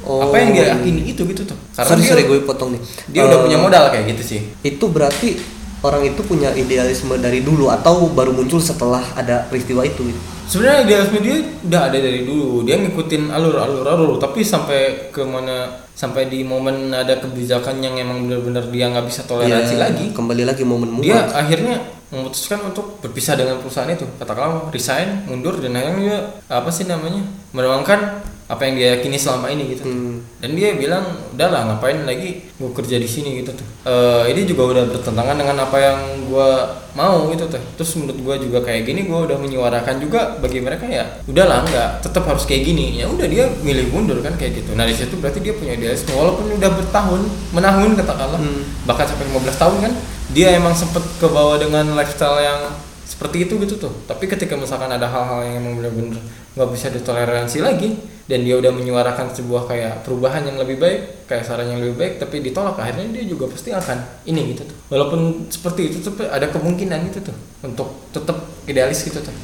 apa 0.00 0.36
yang 0.36 0.50
dia 0.52 0.64
yakini 0.72 1.04
itu 1.06 1.20
gitu 1.22 1.42
tuh. 1.44 1.58
Sorry 1.70 2.00
dia, 2.00 2.08
sorry 2.08 2.22
gue 2.24 2.38
potong 2.40 2.72
nih. 2.72 2.80
dia 3.08 3.22
udah 3.22 3.38
Eh, 3.38 3.44
punya 3.44 3.58
modal 3.58 3.84
kayak 3.88 4.08
gitu 4.10 4.22
sih. 4.24 4.40
itu 4.62 4.84
berarti 4.86 5.36
orang 5.78 6.02
itu 6.04 6.20
punya 6.22 6.48
idealisme 6.50 7.12
dari 7.16 7.40
dulu 7.40 7.68
atau 7.68 8.08
baru 8.08 8.32
muncul 8.32 8.58
setelah 8.58 9.04
ada 9.14 9.44
peristiwa 9.44 9.82
itu? 9.82 10.02
Gitu? 10.04 10.20
sebenarnya 10.48 10.80
idealisme 10.82 11.18
dia 11.20 11.36
udah 11.60 11.82
ada 11.84 11.98
dari 11.98 12.24
dulu. 12.24 12.64
Dia 12.64 12.76
ngikutin 12.78 13.28
alur 13.28 13.58
alur 13.58 13.84
alur 13.84 14.10
tapi 14.16 14.40
sampai 14.40 14.80
ke 15.10 15.20
mana 15.20 15.68
sampai 15.92 16.24
di 16.26 16.40
momen 16.40 16.88
ada 16.88 17.18
kebijakan 17.18 17.78
yang 17.78 17.98
emang 17.98 18.24
benar-benar 18.24 18.64
dia 18.64 18.88
nggak 18.88 19.04
bisa 19.04 19.28
toleransi 19.28 19.76
Ya, 19.76 19.82
lagi. 19.84 20.06
kembali 20.10 20.46
lagi 20.46 20.64
momen 20.64 20.96
dia 20.98 21.20
akhirnya 21.28 21.84
memutuskan 22.08 22.60
untuk 22.64 22.98
berpisah 23.00 23.36
dengan 23.36 23.60
perusahaan 23.60 23.90
itu. 23.90 24.08
Katakanlah 24.16 24.72
resign 24.72 25.28
mundur 25.28 25.60
dan 25.60 25.76
akhirnya 25.76 25.96
dia 26.00 26.18
apa 26.48 26.70
sih 26.72 26.88
namanya 26.88 27.20
menuangkan 27.52 28.00
apa 28.48 28.64
yang 28.64 28.74
dia 28.80 28.88
yakini 28.96 29.20
selama 29.20 29.52
ini 29.52 29.76
gitu. 29.76 29.84
Hmm. 29.84 30.24
dan 30.40 30.56
dia 30.56 30.72
bilang 30.72 31.04
udahlah 31.36 31.68
ngapain 31.68 32.00
lagi 32.08 32.48
gue 32.48 32.70
kerja 32.72 32.96
di 32.96 33.04
sini 33.04 33.44
gitu 33.44 33.52
tuh. 33.52 33.66
Eh, 33.84 34.32
ini 34.32 34.48
juga 34.48 34.72
udah 34.72 34.84
bertentangan 34.88 35.36
dengan 35.36 35.68
apa 35.68 35.76
yang 35.76 35.98
gue 36.24 36.48
mau 36.96 37.28
gitu 37.28 37.44
tuh. 37.44 37.60
Terus 37.76 37.90
menurut 38.00 38.16
gue 38.24 38.34
juga 38.48 38.64
kayak 38.64 38.88
gini 38.88 39.04
gue 39.04 39.18
udah 39.28 39.36
menyuarakan 39.36 40.00
juga 40.00 40.40
bagi 40.40 40.64
mereka 40.64 40.88
ya 40.88 41.04
udahlah 41.28 41.60
nggak 41.68 42.08
tetap 42.08 42.24
harus 42.24 42.48
kayak 42.48 42.64
gini. 42.64 42.96
Ya 42.96 43.04
udah 43.12 43.28
dia 43.28 43.52
milih 43.60 43.92
mundur 43.92 44.16
kan 44.24 44.32
kayak 44.40 44.64
gitu. 44.64 44.72
Nah 44.72 44.88
di 44.88 44.96
situ 44.96 45.12
berarti 45.20 45.44
dia 45.44 45.52
punya 45.52 45.76
idealisme 45.76 46.16
walaupun 46.16 46.48
udah 46.56 46.70
bertahun 46.72 47.20
menahun 47.52 48.00
katakanlah 48.00 48.40
Hmm. 48.40 48.64
bahkan 48.88 49.04
sampai 49.04 49.28
15 49.28 49.60
tahun 49.60 49.76
kan 49.84 49.92
dia 50.32 50.52
emang 50.52 50.76
sempet 50.76 51.00
kebawa 51.16 51.56
dengan 51.56 51.96
lifestyle 51.96 52.40
yang 52.40 52.60
seperti 53.08 53.48
itu 53.48 53.56
gitu 53.64 53.74
tuh. 53.80 53.92
Tapi 54.04 54.28
ketika 54.28 54.54
misalkan 54.54 54.92
ada 54.92 55.08
hal-hal 55.08 55.48
yang 55.48 55.64
emang 55.64 55.80
bener-bener 55.80 56.20
nggak 56.54 56.70
bisa 56.74 56.92
ditoleransi 56.92 57.58
lagi 57.64 57.96
dan 58.28 58.44
dia 58.44 58.60
udah 58.60 58.68
menyuarakan 58.74 59.32
sebuah 59.32 59.64
kayak 59.64 60.04
perubahan 60.04 60.44
yang 60.44 60.60
lebih 60.60 60.76
baik 60.76 61.24
kayak 61.24 61.48
saran 61.48 61.72
yang 61.72 61.80
lebih 61.80 61.96
baik 61.96 62.12
tapi 62.20 62.44
ditolak 62.44 62.76
akhirnya 62.76 63.08
dia 63.08 63.24
juga 63.24 63.48
pasti 63.48 63.72
akan 63.72 64.28
ini 64.28 64.52
gitu 64.52 64.68
tuh. 64.68 64.76
Walaupun 64.92 65.48
seperti 65.48 65.88
itu 65.88 66.04
tapi 66.04 66.28
ada 66.28 66.46
kemungkinan 66.52 67.08
itu 67.08 67.24
tuh 67.24 67.36
untuk 67.64 68.12
tetap 68.12 68.36
idealis 68.68 69.00
gitu 69.00 69.18
tuh. 69.18 69.34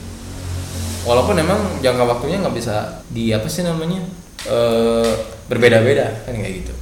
Walaupun 1.08 1.40
emang 1.40 1.80
jangka 1.80 2.04
waktunya 2.04 2.44
nggak 2.44 2.56
bisa 2.56 3.00
di 3.08 3.32
apa 3.32 3.48
sih 3.48 3.64
namanya 3.64 4.04
eh 4.44 5.12
berbeda-beda 5.48 6.28
kan 6.28 6.36
kayak 6.36 6.54
gitu. 6.64 6.72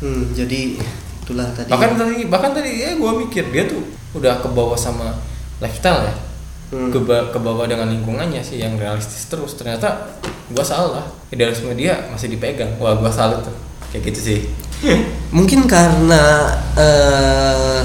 Hmm, 0.00 0.32
jadi 0.32 0.80
itulah 1.30 1.46
tadi. 1.54 1.70
Bahkan 1.70 1.90
tadi 1.94 2.16
bahkan 2.26 2.50
tadi 2.50 2.70
ya 2.82 2.98
gue 2.98 3.12
mikir 3.22 3.54
dia 3.54 3.70
tuh 3.70 3.86
udah 4.18 4.42
kebawa 4.42 4.74
sama 4.74 5.14
lifestyle 5.62 6.02
ya. 6.02 6.14
Hmm. 6.74 6.90
Keba- 6.90 7.30
kebawa 7.30 7.70
dengan 7.70 7.86
lingkungannya 7.90 8.42
sih 8.42 8.58
yang 8.58 8.74
realistis 8.74 9.30
terus. 9.30 9.54
Ternyata 9.54 10.18
gue 10.50 10.64
salah 10.66 11.06
idealisme 11.30 11.70
dia 11.78 12.10
masih 12.10 12.26
dipegang. 12.34 12.74
Wah 12.82 12.98
gue 12.98 13.10
salut 13.14 13.46
tuh. 13.46 13.54
Kayak 13.94 14.10
gitu 14.10 14.20
sih. 14.34 14.38
Mungkin 15.36 15.70
karena 15.70 16.50
eh, 16.74 17.80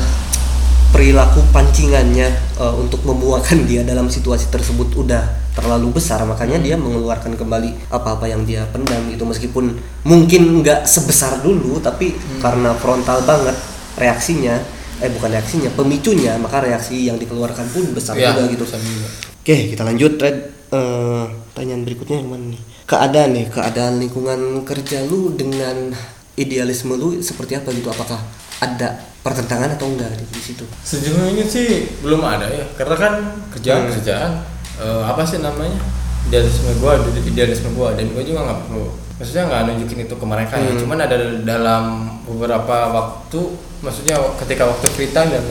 perilaku 0.90 1.46
pancingannya 1.54 2.30
eh, 2.58 2.74
untuk 2.78 3.06
memuakan 3.06 3.70
dia 3.70 3.86
dalam 3.86 4.10
situasi 4.10 4.50
tersebut 4.50 4.90
udah 4.98 5.45
terlalu 5.56 5.88
besar 5.92 6.20
makanya 6.24 6.60
dia 6.60 6.76
mengeluarkan 6.76 7.34
kembali 7.34 7.90
apa-apa 7.90 8.28
yang 8.28 8.44
dia 8.44 8.68
pendam 8.70 9.08
gitu 9.08 9.24
meskipun 9.24 9.72
mungkin 10.04 10.60
nggak 10.60 10.84
sebesar 10.84 11.40
dulu 11.40 11.80
tapi 11.80 12.12
karena 12.38 12.76
frontal 12.76 13.24
banget 13.24 13.56
reaksinya 13.96 14.60
eh 14.96 15.10
bukan 15.10 15.32
reaksinya 15.32 15.72
pemicunya 15.72 16.36
maka 16.36 16.60
reaksi 16.60 17.08
yang 17.08 17.16
dikeluarkan 17.16 17.68
pun 17.68 17.84
besar 17.92 18.16
Ya, 18.16 18.32
juga 18.32 18.48
gitu 18.48 18.64
besar 18.64 18.80
juga. 18.80 19.08
Oke, 19.40 19.56
kita 19.72 19.84
lanjut 19.84 20.14
Red. 20.18 20.38
Eh, 20.66 21.24
pertanyaan 21.52 21.84
berikutnya 21.84 22.18
yang 22.18 22.30
mana 22.30 22.46
nih? 22.50 22.62
Keadaan 22.84 23.30
nih, 23.32 23.46
keadaan 23.48 23.94
lingkungan 23.98 24.40
kerja 24.64 25.06
lu 25.06 25.36
dengan 25.36 25.94
idealisme 26.34 26.96
lu 26.96 27.20
seperti 27.20 27.56
apa 27.56 27.70
gitu? 27.70 27.88
Apakah 27.88 28.18
ada 28.58 28.96
pertentangan 29.20 29.74
atau 29.74 29.88
enggak 29.88 30.10
di, 30.16 30.40
situ? 30.40 30.64
sejauh 30.82 31.28
ini 31.28 31.44
sih 31.44 31.68
belum 32.00 32.22
ada 32.22 32.46
ya 32.46 32.66
karena 32.74 32.96
kan 32.96 33.14
kerjaan 33.52 33.82
Hmm. 33.84 33.92
kerjaan 33.94 34.32
eh, 34.78 35.04
apa 35.06 35.22
sih 35.24 35.40
namanya 35.40 35.78
idealisme 36.26 36.72
gue 36.82 36.92
idealisme 37.28 37.70
gue 37.72 37.90
dan 37.94 38.06
gue 38.10 38.24
juga 38.24 38.40
nggak 38.44 38.60
perlu 38.66 38.88
maksudnya 39.16 39.44
nggak 39.48 39.62
nunjukin 39.70 40.00
itu 40.04 40.16
ke 40.18 40.26
mereka 40.26 40.56
ya 40.58 40.70
Hmm. 40.74 40.80
cuman 40.82 40.98
ada 41.00 41.16
dalam 41.46 41.84
beberapa 42.26 42.78
waktu 42.92 43.42
maksudnya 43.80 44.18
ketika 44.42 44.66
waktu 44.66 44.86
free 44.92 45.12
time 45.12 45.30
dan 45.30 45.44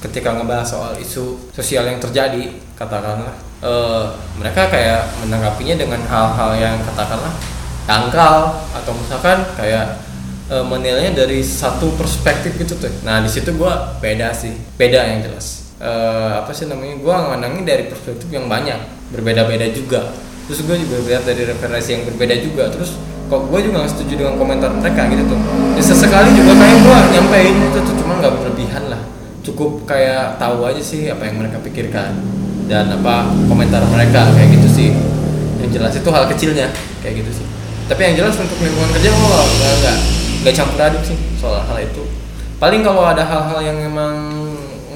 ketika 0.00 0.32
ngebahas 0.32 0.64
soal 0.64 0.92
isu 0.96 1.50
sosial 1.52 1.84
yang 1.84 1.98
terjadi 1.98 2.48
katakanlah 2.78 3.34
eh, 3.60 4.04
mereka 4.40 4.70
kayak 4.70 5.04
menanggapinya 5.20 5.76
dengan 5.76 6.00
hal-hal 6.06 6.50
yang 6.56 6.76
katakanlah 6.80 7.34
dangkal 7.84 8.62
atau 8.72 8.92
misalkan 8.96 9.42
kayak 9.58 9.98
eh, 10.48 10.64
menilainya 10.64 11.12
dari 11.12 11.42
satu 11.42 11.92
perspektif 11.98 12.56
gitu 12.56 12.78
tuh. 12.78 12.88
Nah 13.04 13.20
di 13.20 13.28
situ 13.28 13.50
gua 13.52 13.98
beda 14.00 14.30
sih, 14.32 14.54
beda 14.78 15.04
yang 15.04 15.20
jelas. 15.20 15.59
Eh, 15.80 16.32
apa 16.36 16.52
sih 16.52 16.68
namanya? 16.68 16.92
Gua 17.00 17.32
mandangnya 17.32 17.72
dari 17.72 17.88
perspektif 17.88 18.28
yang 18.28 18.52
banyak, 18.52 18.76
berbeda-beda 19.16 19.64
juga. 19.72 20.12
Terus 20.44 20.60
gue 20.68 20.76
juga 20.76 21.00
lihat 21.08 21.24
dari 21.24 21.48
referensi 21.48 21.96
yang 21.96 22.04
berbeda 22.04 22.36
juga. 22.36 22.68
Terus 22.68 23.00
kok 23.32 23.48
gue 23.48 23.60
juga 23.64 23.80
nggak 23.80 23.92
setuju 23.96 24.12
dengan 24.20 24.36
komentar 24.36 24.68
mereka 24.76 25.08
gitu 25.08 25.24
tuh. 25.32 25.40
Ya, 25.78 25.80
sesekali 25.80 26.36
juga 26.36 26.52
kayak 26.60 26.76
gua 26.84 26.98
nyampein 27.08 27.56
itu 27.64 27.78
tuh, 27.80 27.94
cuma 27.96 28.12
nggak 28.20 28.32
berlebihan 28.36 28.92
lah. 28.92 29.00
Cukup 29.40 29.88
kayak 29.88 30.36
tahu 30.36 30.68
aja 30.68 30.82
sih 30.84 31.08
apa 31.08 31.24
yang 31.24 31.40
mereka 31.40 31.56
pikirkan 31.64 32.12
dan 32.68 32.92
apa 32.92 33.32
komentar 33.48 33.80
mereka 33.88 34.28
kayak 34.36 34.60
gitu 34.60 34.68
sih. 34.68 34.88
Yang 35.64 35.80
jelas 35.80 35.92
itu 35.96 36.08
hal 36.12 36.28
kecilnya 36.28 36.68
kayak 37.00 37.24
gitu 37.24 37.40
sih. 37.40 37.46
Tapi 37.88 38.00
yang 38.04 38.14
jelas 38.20 38.36
untuk 38.36 38.60
lingkungan 38.60 38.92
kerja 39.00 39.08
gua 39.16 39.40
nggak 39.48 39.72
nggak 39.80 39.96
nggak 40.44 40.54
campur 40.60 40.76
aduk 40.76 41.02
sih 41.08 41.16
soal 41.40 41.64
hal 41.64 41.78
itu. 41.80 42.04
Paling 42.60 42.84
kalau 42.84 43.08
ada 43.08 43.24
hal-hal 43.24 43.64
yang 43.64 43.80
emang 43.80 44.36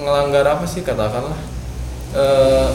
ngelanggar 0.05 0.45
apa 0.47 0.65
sih 0.65 0.81
katakanlah 0.81 1.41
eh 2.15 2.69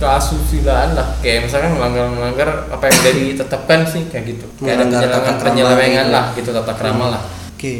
keasusilaan 0.00 0.96
lah. 0.96 1.12
Kayak 1.20 1.44
misalkan 1.44 1.76
melanggar 1.76 2.08
melanggar 2.08 2.48
apa 2.72 2.88
yang 2.88 2.96
udah 2.96 3.12
ditetapkan 3.14 3.80
sih 3.84 4.02
kayak 4.08 4.24
gitu. 4.32 4.46
Kayak 4.58 4.80
ada 4.80 4.84
Melanggar 4.86 5.02
penyelewengan 5.04 5.44
penyelewengan 5.44 6.06
gitu. 6.06 6.14
lah 6.16 6.24
gitu 6.32 6.50
tata 6.54 6.72
krama 6.74 7.06
lah. 7.12 7.22
Oke. 7.52 7.74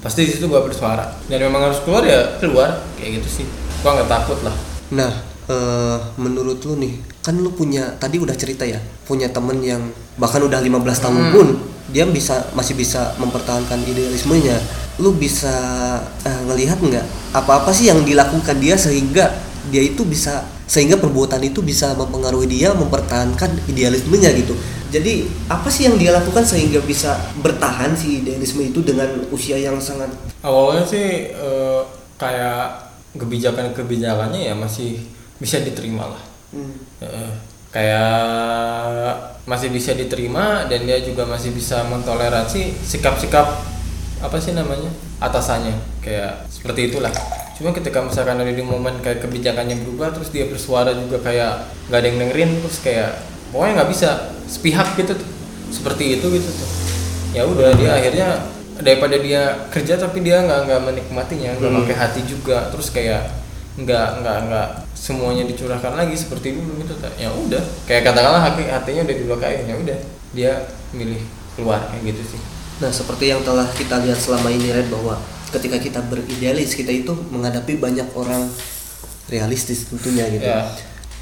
pasti 0.00 0.24
di 0.24 0.32
situ 0.32 0.48
gua 0.48 0.64
bersuara. 0.64 1.04
Dan 1.28 1.44
memang 1.44 1.68
harus 1.68 1.84
keluar 1.84 2.00
ya 2.00 2.40
keluar. 2.40 2.80
Kayak 2.96 3.20
gitu 3.20 3.44
sih. 3.44 3.46
Gua 3.84 4.00
nggak 4.00 4.08
takut 4.08 4.40
lah. 4.40 4.56
Nah, 4.90 5.12
eh, 5.46 5.96
menurut 6.16 6.64
lu 6.64 6.80
nih, 6.80 6.96
kan 7.20 7.36
lu 7.36 7.52
punya 7.52 7.92
tadi 8.00 8.16
udah 8.16 8.32
cerita 8.32 8.64
ya, 8.64 8.80
punya 9.04 9.28
temen 9.28 9.60
yang 9.60 9.84
bahkan 10.16 10.40
udah 10.40 10.56
15 10.56 10.72
tahun 10.96 11.20
Hmm. 11.20 11.32
pun 11.36 11.48
dia 11.90 12.06
bisa 12.06 12.50
masih 12.56 12.74
bisa 12.78 13.14
mempertahankan 13.18 13.82
idealismenya. 13.84 14.58
Lu 14.98 15.14
bisa 15.14 15.52
eh, 16.24 16.40
ngelihat 16.48 16.80
nggak 16.80 17.06
apa-apa 17.36 17.70
sih 17.70 17.90
yang 17.90 18.02
dilakukan 18.06 18.56
dia 18.58 18.78
sehingga 18.78 19.30
dia 19.68 19.82
itu 19.84 20.02
bisa 20.06 20.46
sehingga 20.70 20.96
perbuatan 20.96 21.42
itu 21.42 21.60
bisa 21.60 21.92
mempengaruhi 21.98 22.46
dia 22.46 22.70
mempertahankan 22.72 23.66
idealismenya 23.66 24.30
gitu. 24.38 24.54
Jadi 24.90 25.26
apa 25.46 25.70
sih 25.70 25.86
yang 25.86 25.98
dia 25.98 26.10
lakukan 26.10 26.42
sehingga 26.42 26.82
bisa 26.82 27.14
bertahan 27.42 27.94
si 27.94 28.22
idealisme 28.22 28.62
itu 28.66 28.82
dengan 28.82 29.06
usia 29.30 29.54
yang 29.54 29.78
sangat 29.78 30.10
awalnya 30.44 30.84
sih 30.88 31.30
eh, 31.30 31.82
kayak 32.16 32.90
kebijakan-kebijakannya 33.16 34.50
ya 34.52 34.54
masih 34.54 35.02
bisa 35.40 35.58
diterima 35.60 36.06
lah 36.14 36.22
hmm, 36.54 36.74
Eh, 37.00 37.32
kayak 37.70 39.30
masih 39.46 39.70
bisa 39.70 39.94
diterima 39.94 40.66
dan 40.66 40.86
dia 40.86 40.98
juga 41.02 41.26
masih 41.26 41.54
bisa 41.54 41.86
mentoleransi 41.86 42.74
sikap-sikap 42.82 43.46
apa 44.20 44.36
sih 44.36 44.52
namanya 44.52 44.90
atasannya. 45.22 45.74
Kayak 46.04 46.46
seperti 46.50 46.92
itulah. 46.92 47.10
Cuma 47.56 47.70
ketika 47.76 48.00
misalkan 48.04 48.40
ada 48.40 48.52
di 48.52 48.64
momen 48.64 49.00
kayak 49.00 49.24
kebijakannya 49.24 49.84
berubah 49.86 50.12
terus 50.12 50.32
dia 50.32 50.48
bersuara 50.48 50.92
juga 50.96 51.20
kayak 51.20 51.66
nggak 51.88 51.98
ada 51.98 52.06
yang 52.08 52.18
dengerin 52.26 52.50
terus 52.62 52.78
kayak 52.84 53.10
pokoknya 53.54 53.72
nggak 53.80 53.90
bisa. 53.90 54.10
Sepihak 54.50 54.98
gitu 54.98 55.14
tuh. 55.14 55.28
Seperti 55.70 56.18
itu 56.18 56.26
gitu 56.26 56.50
tuh. 56.50 56.70
Ya 57.30 57.46
udah 57.46 57.70
dia 57.78 57.90
akhirnya 57.94 58.28
daripada 58.80 59.14
dia 59.20 59.68
kerja 59.70 59.94
tapi 59.94 60.24
dia 60.24 60.42
nggak 60.42 60.66
nggak 60.66 60.80
menikmatinya 60.82 61.50
nggak 61.56 61.72
pakai 61.84 61.96
hati 61.96 62.20
juga. 62.26 62.66
Terus 62.74 62.90
kayak 62.90 63.30
nggak 63.78 64.08
nggak 64.20 64.38
nggak 64.50 64.68
semuanya 65.00 65.48
dicurahkan 65.48 65.96
lagi 65.96 66.12
seperti 66.12 66.60
dulu 66.60 66.76
gitu 66.84 66.92
tak 67.00 67.16
ya 67.16 67.32
udah 67.32 67.64
kayak 67.88 68.04
katakanlah 68.04 68.44
hati 68.44 68.68
hatinya 68.68 69.08
udah 69.08 69.16
dilukai 69.16 69.64
ya 69.64 69.74
udah 69.74 69.98
dia 70.36 70.52
milih 70.92 71.24
keluar 71.56 71.80
kayak 71.88 72.12
gitu 72.12 72.36
sih 72.36 72.42
Nah, 72.80 72.88
seperti 72.88 73.28
yang 73.28 73.44
telah 73.44 73.68
kita 73.76 74.00
lihat 74.00 74.16
selama 74.16 74.48
ini 74.48 74.72
Red 74.72 74.88
bahwa 74.88 75.20
ketika 75.52 75.76
kita 75.76 76.00
beridealis 76.00 76.72
kita 76.72 76.88
itu 76.88 77.12
menghadapi 77.28 77.76
banyak 77.76 78.08
orang 78.16 78.48
realistis 79.28 79.84
tentunya 79.92 80.24
gitu. 80.32 80.48
Ya. 80.48 80.64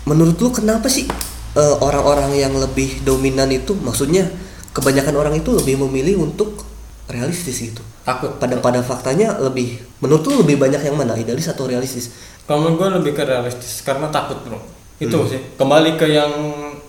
Menurut 0.07 0.39
lu 0.39 0.55
kenapa 0.55 0.87
sih 0.87 1.11
eh, 1.59 1.77
orang-orang 1.83 2.31
yang 2.39 2.55
lebih 2.55 3.03
dominan 3.03 3.51
itu 3.51 3.75
maksudnya 3.75 4.31
kebanyakan 4.71 5.15
orang 5.19 5.35
itu 5.35 5.51
lebih 5.51 5.83
memilih 5.83 6.23
untuk 6.23 6.63
realistis 7.11 7.59
gitu. 7.59 7.83
Takut 8.09 8.31
Pada 8.41 8.57
pada 8.57 8.81
faktanya 8.81 9.37
lebih 9.37 9.77
menurut 10.01 10.25
lu 10.25 10.41
lebih 10.41 10.57
banyak 10.57 10.81
yang 10.81 10.97
mana? 10.97 11.13
Idealis 11.13 11.53
atau 11.53 11.69
realistis? 11.69 12.09
kalau 12.49 12.65
menurut 12.65 12.77
gue 12.81 12.89
lebih 13.05 13.13
ke 13.13 13.23
realistis 13.23 13.85
karena 13.85 14.09
takut 14.09 14.41
bro. 14.41 14.57
Itu 14.97 15.29
sih. 15.29 15.37
Kembali 15.55 15.95
ke 15.95 16.09
yang 16.09 16.33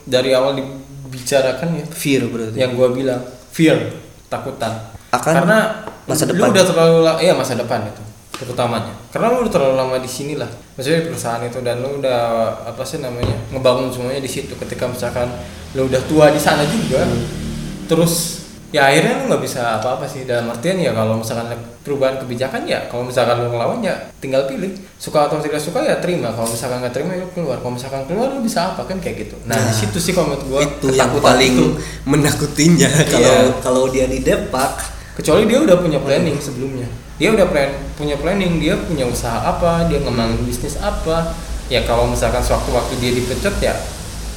dari 0.07 0.31
awal 0.31 0.55
dibicarakan 0.55 1.83
ya. 1.83 1.85
Fear 1.85 2.21
berarti. 2.25 2.55
yang 2.55 2.71
gua 2.73 2.89
bilang 2.89 3.19
fear 3.51 3.75
takutan. 4.25 4.71
Akan 5.11 5.43
karena 5.43 5.83
masa 6.07 6.23
lu 6.25 6.39
depan. 6.39 6.55
udah 6.55 6.63
terlalu 6.63 6.97
la- 7.03 7.19
iya 7.19 7.35
masa 7.35 7.53
depan 7.53 7.83
itu 7.85 7.99
terutamanya. 8.39 8.93
Karena 9.11 9.35
lu 9.35 9.43
udah 9.43 9.51
terlalu 9.51 9.75
lama 9.75 9.95
di 9.99 10.07
sini 10.07 10.39
lah. 10.39 10.47
Maksudnya 10.79 11.03
di 11.03 11.05
perusahaan 11.11 11.43
itu 11.43 11.59
dan 11.59 11.75
lu 11.83 11.99
udah 11.99 12.19
apa 12.63 12.83
sih 12.87 13.03
namanya 13.03 13.35
ngebangun 13.51 13.91
semuanya 13.91 14.23
di 14.23 14.31
situ. 14.31 14.55
Ketika 14.55 14.87
misalkan 14.87 15.27
lu 15.75 15.85
udah 15.85 15.99
tua 16.07 16.31
di 16.31 16.39
sana 16.39 16.63
juga 16.63 17.03
Hmm. 17.03 17.19
terus 17.85 18.38
ya 18.69 18.85
akhirnya 18.85 19.17
lu 19.17 19.23
nggak 19.33 19.41
bisa 19.41 19.81
apa-apa 19.81 20.05
sih. 20.05 20.23
Dalam 20.23 20.49
artian 20.49 20.77
ya 20.77 20.93
kalau 20.93 21.17
misalkan 21.17 21.49
perubahan 21.81 22.21
kebijakan 22.21 22.69
ya 22.69 22.85
kalau 22.85 23.01
misalkan 23.03 23.41
lu 23.41 23.49
ngelawan 23.49 23.81
ya 23.81 23.95
tinggal 24.19 24.45
pilih. 24.45 24.69
Suka 24.95 25.25
atau 25.25 25.41
tidak 25.41 25.57
suka 25.57 25.81
ya 25.81 25.97
terima. 25.97 26.29
Kalau 26.29 26.45
misalkan 26.45 26.81
nggak 26.81 26.93
terima 26.93 27.17
ya 27.17 27.25
lu 27.25 27.31
keluar. 27.33 27.57
Kalau 27.57 27.73
misalkan 27.73 28.01
keluar 28.05 28.29
lu 28.29 28.41
bisa 28.41 28.73
apa? 28.73 28.85
Kan 28.85 29.01
kayak 29.01 29.25
gitu. 29.25 29.35
Nah, 29.45 29.57
Nah, 29.57 29.69
di 29.69 29.73
situ 29.73 29.97
sih 29.97 30.13
kalau 30.13 30.31
menurut 30.31 30.45
gua 30.45 30.59
itu 30.61 30.87
yang 30.93 31.09
paling 31.17 31.53
itu. 31.55 31.67
menakutinya. 32.05 32.89
Kalau 33.07 33.21
Iya. 33.23 33.53
kalau 33.61 33.83
dia 33.87 34.05
di 34.05 34.19
depak 34.21 34.71
kecuali 35.15 35.47
dia 35.47 35.59
udah 35.59 35.77
punya 35.79 35.99
planning 35.99 36.37
sebelumnya. 36.37 36.87
Dia 37.19 37.35
udah 37.35 37.47
plan 37.47 37.67
punya 37.93 38.15
planning 38.15 38.57
dia 38.57 38.79
punya 38.79 39.03
usaha 39.03 39.43
apa 39.43 39.87
dia 39.87 39.99
ngembangin 39.99 40.45
bisnis 40.45 40.79
apa. 40.79 41.35
Ya 41.69 41.85
kalau 41.85 42.09
misalkan 42.09 42.41
sewaktu-waktu 42.41 42.97
dia 42.97 43.11
dipecat 43.13 43.55
ya 43.61 43.73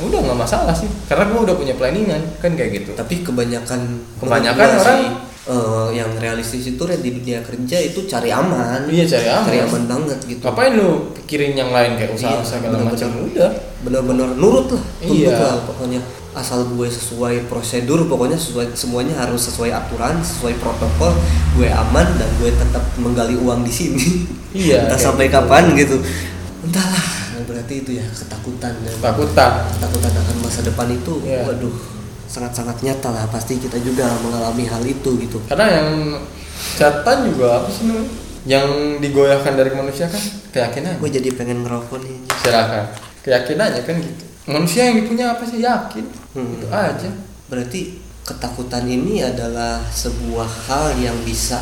udah 0.04 0.20
nggak 0.22 0.38
masalah 0.38 0.72
sih. 0.72 0.88
Karena 1.04 1.26
gue 1.26 1.40
udah 1.42 1.54
punya 1.54 1.74
planningan 1.74 2.22
kan 2.38 2.52
kayak 2.52 2.70
gitu. 2.78 2.90
Tapi 2.92 3.22
kebanyakan 3.22 3.80
Kebanyakan 4.18 4.68
orang- 4.76 4.82
sih, 4.82 5.08
eh, 5.44 5.88
yang 5.92 6.10
realistis 6.16 6.64
itu 6.68 6.82
di 6.82 7.10
dunia 7.12 7.40
kerja 7.40 7.76
itu 7.78 8.04
cari 8.04 8.30
aman. 8.30 8.86
Iya 8.86 9.04
cari 9.04 9.26
aman. 9.28 9.44
Cari 9.44 9.58
aman 9.60 9.82
banget 9.86 10.18
gitu. 10.26 10.42
Ngapain 10.42 10.72
lu 10.72 10.90
pikirin 11.14 11.52
yang 11.52 11.70
lain 11.70 11.94
kayak 11.94 12.12
usaha 12.12 12.32
Iya, 12.32 12.44
segala 12.44 12.78
bener-bener. 12.78 12.94
macam? 12.94 13.10
Udah 13.26 13.50
benar-benar 13.82 14.28
nurut 14.34 14.66
lah. 14.70 14.84
Iya. 15.00 15.30
lah 15.32 15.56
pokoknya. 15.64 16.00
Asal 16.32 16.64
gue 16.64 16.88
sesuai 16.88 17.44
prosedur 17.44 18.08
pokoknya 18.08 18.40
sesuai 18.40 18.72
semuanya 18.72 19.20
harus 19.20 19.44
sesuai 19.44 19.68
aturan 19.68 20.16
sesuai 20.16 20.56
protokol 20.56 21.12
gue 21.52 21.68
aman 21.68 22.08
dan 22.16 22.30
gue 22.40 22.48
tetap 22.48 22.80
menggali 22.96 23.36
uang 23.36 23.60
di 23.60 23.68
sini. 23.68 24.06
Iya, 24.50 24.80
entah 24.88 24.96
sampai 24.96 25.28
gitu. 25.28 25.36
kapan 25.36 25.76
gitu. 25.76 26.00
Entahlah 26.64 27.04
berarti 27.44 27.82
itu 27.82 27.90
ya 27.96 28.06
ketakutan 28.08 28.72
dan 28.80 28.94
takutan 28.98 29.52
ketakutan 29.76 30.12
akan 30.12 30.36
masa 30.40 30.60
depan 30.62 30.88
itu 30.88 31.14
Iya. 31.22 31.44
waduh 31.46 31.76
sangat-sangat 32.26 32.80
nyata 32.80 33.12
lah. 33.12 33.28
Pasti 33.28 33.60
kita 33.60 33.76
juga 33.78 34.08
mengalami 34.24 34.64
hal 34.64 34.80
itu 34.82 35.20
gitu. 35.20 35.36
Karena 35.44 35.68
yang 35.68 35.88
catatan 36.80 37.28
juga 37.28 37.60
apa 37.60 37.68
sih 37.68 37.84
namanya? 37.84 38.08
Yang 38.42 38.68
digoyahkan 39.04 39.52
dari 39.54 39.70
manusia 39.70 40.08
kan 40.08 40.22
keyakinan 40.50 40.96
gue 40.96 41.10
jadi 41.12 41.28
pengen 41.36 41.60
ngerokok 41.62 42.00
nih 42.00 42.16
silakan. 42.40 42.84
Keyakinannya 43.20 43.82
kan 43.84 43.96
gitu. 44.00 44.24
Manusia 44.48 44.82
yang 44.88 45.04
punya 45.04 45.36
apa 45.36 45.44
sih? 45.44 45.60
Yakin. 45.60 46.04
Hmm. 46.32 46.56
itu 46.56 46.66
aja. 46.72 47.10
Berarti 47.52 47.80
ketakutan 48.24 48.88
ini 48.88 49.20
adalah 49.20 49.84
sebuah 49.84 50.48
hal 50.72 50.96
yang 50.96 51.14
bisa 51.22 51.60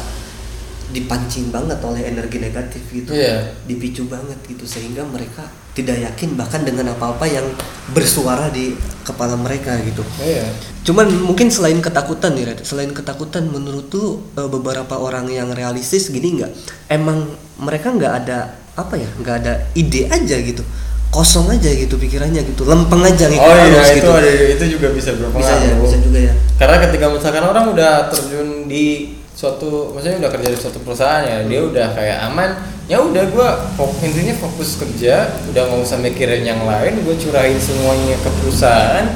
dipancing 0.90 1.50
banget 1.50 1.78
oleh 1.83 2.02
energi 2.07 2.38
negatif 2.38 2.83
gitu. 2.90 3.11
Iya. 3.11 3.59
dipicu 3.66 4.07
banget 4.07 4.38
gitu 4.46 4.66
sehingga 4.66 5.02
mereka 5.02 5.46
tidak 5.70 6.02
yakin 6.02 6.35
bahkan 6.35 6.66
dengan 6.66 6.90
apa-apa 6.92 7.24
yang 7.30 7.46
bersuara 7.94 8.50
di 8.50 8.74
kepala 9.06 9.38
mereka 9.38 9.78
gitu. 9.83 10.02
Iya. 10.18 10.46
Cuman 10.83 11.06
mungkin 11.22 11.50
selain 11.50 11.78
ketakutan 11.78 12.35
nih 12.35 12.54
Red, 12.54 12.61
selain 12.66 12.90
ketakutan 12.90 13.46
menurut 13.46 13.87
lu 13.94 14.22
eh, 14.35 14.48
beberapa 14.50 14.98
orang 14.98 15.30
yang 15.30 15.54
realistis 15.54 16.11
gini 16.11 16.42
nggak? 16.42 16.52
Emang 16.90 17.30
mereka 17.62 17.94
nggak 17.94 18.14
ada 18.24 18.59
apa 18.74 18.94
ya 18.96 19.11
nggak 19.20 19.37
ada 19.44 19.52
ide 19.78 20.11
aja 20.11 20.37
gitu. 20.42 20.62
Kosong 21.11 21.50
aja 21.50 21.66
gitu 21.74 21.98
pikirannya 21.98 22.46
gitu 22.46 22.62
lempeng 22.62 23.02
aja 23.02 23.26
gitu 23.26 23.42
oh 23.42 23.56
iya 23.66 23.83
itu 23.83 23.98
gitu. 23.98 24.11
ada 24.14 24.30
itu 24.30 24.64
juga 24.78 24.94
bisa 24.94 25.11
berpengaruh. 25.11 25.42
bisa 25.42 25.54
ya 25.59 25.74
bisa 25.83 25.96
juga 25.98 26.18
ya. 26.22 26.35
Karena 26.54 26.76
ketika 26.87 27.06
misalkan 27.11 27.44
orang 27.50 27.64
udah 27.74 27.92
terjun 28.14 28.70
di 28.70 29.18
suatu 29.40 29.96
maksudnya 29.96 30.20
udah 30.20 30.33
kerja 30.37 30.48
di 30.53 30.59
suatu 30.61 30.79
perusahaan 30.85 31.24
ya 31.24 31.48
dia 31.48 31.61
udah 31.64 31.87
kayak 31.96 32.18
aman 32.29 32.50
ya 32.92 33.00
udah 33.00 33.24
gua 33.33 33.57
fok- 33.72 34.05
intinya 34.05 34.37
fokus 34.37 34.76
kerja 34.76 35.33
udah 35.48 35.62
nggak 35.64 35.81
usah 35.81 35.96
mikirin 36.05 36.44
yang 36.44 36.61
lain 36.68 37.00
gue 37.00 37.16
curahin 37.16 37.57
semuanya 37.57 38.20
ke 38.20 38.29
perusahaan 38.44 39.07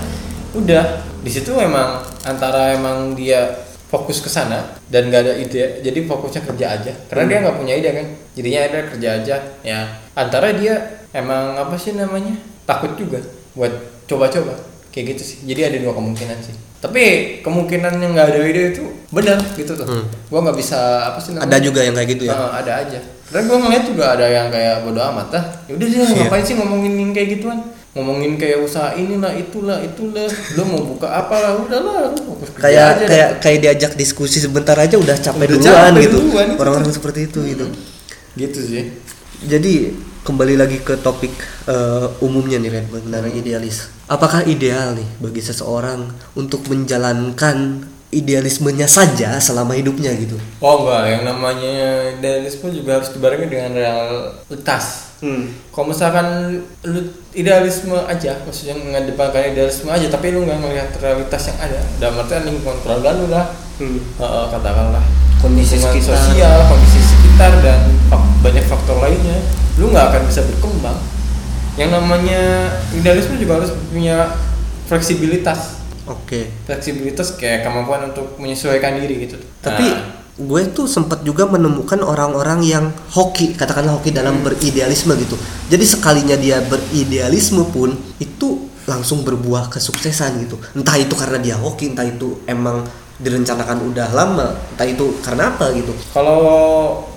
udah. 0.57 1.05
Di 1.25 1.33
situ 1.33 1.57
emang 1.57 2.05
antara 2.29 2.77
emang 2.77 3.17
dia 3.17 3.65
fokus 3.89 4.21
ke 4.21 4.29
sana 4.29 4.77
dan 4.93 5.09
gak 5.09 5.25
ada 5.25 5.33
ide 5.41 5.81
jadi 5.81 6.05
fokusnya 6.05 6.45
kerja 6.45 6.67
aja. 6.77 6.93
Karena 7.09 7.25
dia 7.25 7.37
nggak 7.41 7.57
punya 7.57 7.75
ide 7.81 7.91
kan 7.97 8.07
jadinya 8.37 8.61
ada 8.69 8.79
kerja 8.93 9.09
aja 9.21 9.37
ya. 9.65 9.81
Antara 10.13 10.53
dia 10.53 11.05
emang 11.17 11.57
apa 11.57 11.81
sih 11.81 11.97
namanya 11.97 12.37
takut 12.69 12.93
juga 13.01 13.25
buat 13.57 13.73
coba-coba 14.05 14.53
kayak 14.95 15.19
gitu 15.19 15.23
sih. 15.27 15.39
Jadi 15.43 15.61
ada 15.65 15.77
dua 15.83 15.93
kemungkinan 15.93 16.39
sih. 16.39 16.55
Tapi 16.79 17.03
kemungkinan 17.43 17.99
yang 17.99 18.15
nggak 18.15 18.27
ada 18.31 18.41
ide 18.41 18.63
itu 18.71 18.85
benar 19.11 19.41
gitu 19.53 19.75
tuh. 19.75 19.83
Hmm. 19.85 20.07
gua 20.31 20.39
nggak 20.45 20.55
bisa 20.55 20.79
apa 21.05 21.19
sih 21.19 21.35
namanya? 21.35 21.51
Ada 21.51 21.57
juga 21.59 21.81
yang 21.83 21.95
kayak 21.95 22.09
gitu 22.13 22.23
ya? 22.25 22.33
Ah, 22.33 22.63
ada 22.63 22.73
aja. 22.79 23.01
Dan 23.27 23.49
gua 23.49 23.59
ngeliat 23.59 23.85
juga 23.85 24.05
ada 24.15 24.27
yang 24.29 24.47
kayak 24.49 24.85
bodo 24.85 25.01
amat 25.03 25.29
lah 25.33 25.45
yaudah 25.67 25.89
dia 25.89 25.99
Iya. 25.99 26.15
ngapain 26.23 26.45
sih 26.45 26.55
ngomongin 26.55 26.93
yang 26.95 27.11
kayak 27.11 27.29
gituan? 27.35 27.59
Ngomongin 27.95 28.35
kayak 28.37 28.59
usaha 28.61 28.91
inilah 28.93 29.33
itulah 29.33 29.79
itulah. 29.81 30.27
Lo 30.55 30.63
mau 30.65 30.83
buka 30.85 31.09
apa 31.09 31.35
lah 31.35 31.53
udahlah 31.57 32.11
kayak 32.59 32.85
aja 32.93 33.05
kayak 33.07 33.29
kayak 33.41 33.59
diajak 33.61 33.93
diskusi 33.95 34.39
sebentar 34.39 34.75
aja 34.75 34.95
udah 34.95 35.15
capek 35.17 35.57
Udah 35.57 35.59
duluan 35.59 35.93
capek 35.95 36.03
gitu. 36.05 36.19
orang-orang 36.59 36.87
tuh. 36.87 36.95
seperti 36.95 37.21
itu 37.25 37.39
gitu. 37.49 37.67
Gitu 38.35 38.59
sih. 38.61 38.85
Jadi 39.47 39.75
kembali 40.25 40.57
lagi 40.57 40.81
ke 40.81 40.97
topik 41.05 41.31
eh, 41.69 42.25
umumnya 42.25 42.57
nih 42.57 42.73
Ren 42.73 42.87
mengenai 42.89 43.37
idealis. 43.37 43.93
Apakah 44.09 44.49
ideal 44.49 44.97
nih 44.97 45.09
bagi 45.21 45.45
seseorang 45.45 46.09
untuk 46.33 46.65
menjalankan 46.73 47.85
idealismenya 48.09 48.89
saja 48.89 49.37
selama 49.37 49.77
hidupnya 49.77 50.17
gitu? 50.17 50.41
Oh 50.65 50.89
enggak. 50.89 51.21
Yang 51.21 51.25
namanya 51.29 51.83
idealisme 52.17 52.73
juga 52.73 52.99
harus 52.99 53.13
dibarengi 53.13 53.47
dengan 53.53 53.71
realitas. 53.77 55.13
Hmm. 55.25 55.49
kalau 55.73 55.89
misalkan 55.89 56.61
lu 56.85 57.01
idealisme 57.33 57.97
aja 57.97 58.37
maksudnya 58.45 58.77
mengedepankan 58.77 59.57
idealisme 59.57 59.89
aja 59.89 60.13
tapi 60.13 60.37
lu 60.37 60.45
nggak 60.45 60.59
ngelihat 60.61 60.91
realitas 61.01 61.49
yang 61.49 61.59
ada 61.65 61.81
dalam 61.97 62.21
artian 62.21 62.45
lingkungan 62.45 62.77
keluarga 62.85 63.09
lu 63.17 63.33
lah. 63.33 63.47
Hmm. 63.81 64.01
eh, 64.01 64.47
katakanlah. 64.53 65.05
Kondisi 65.41 65.77
sosial 65.81 66.57
kondisi 66.69 67.04
sekitar 67.35 67.67
dan 67.67 67.91
banyak 68.47 68.63
faktor 68.63 69.03
lainnya 69.03 69.43
lu 69.75 69.91
nggak 69.91 70.07
akan 70.07 70.23
bisa 70.31 70.47
berkembang. 70.47 70.95
Yang 71.75 71.91
namanya 71.99 72.71
idealisme 72.95 73.35
juga 73.43 73.59
harus 73.59 73.75
punya 73.91 74.39
fleksibilitas. 74.87 75.83
Oke. 76.07 76.55
Fleksibilitas 76.71 77.35
kayak 77.35 77.67
kemampuan 77.67 78.07
untuk 78.15 78.39
menyesuaikan 78.39 79.03
diri 79.03 79.27
gitu. 79.27 79.43
Tapi 79.59 79.83
Nah, 79.83 80.23
gue 80.39 80.63
tuh 80.71 80.87
sempat 80.87 81.27
juga 81.27 81.51
menemukan 81.51 82.07
orang-orang 82.07 82.63
yang 82.63 82.95
hoki 83.11 83.59
katakanlah 83.59 83.99
hoki 83.99 84.15
dalam 84.15 84.39
Hmm. 84.39 84.55
beridealisme 84.55 85.19
gitu. 85.19 85.35
Jadi 85.67 85.83
sekalinya 85.83 86.39
dia 86.39 86.63
beridealisme 86.63 87.67
pun 87.75 87.99
itu 88.23 88.71
langsung 88.87 89.27
berbuah 89.27 89.75
kesuksesan 89.75 90.39
gitu. 90.47 90.55
Entah 90.79 90.95
itu 91.03 91.19
karena 91.19 91.43
dia 91.43 91.59
hoki 91.59 91.99
entah 91.99 92.07
itu 92.07 92.39
emang 92.47 92.87
direncanakan 93.17 93.79
udah 93.89 94.09
lama 94.11 94.59
entah 94.75 94.85
itu 94.85 95.23
karena 95.23 95.55
apa 95.55 95.71
gitu 95.73 95.95
Kalau 96.11 96.43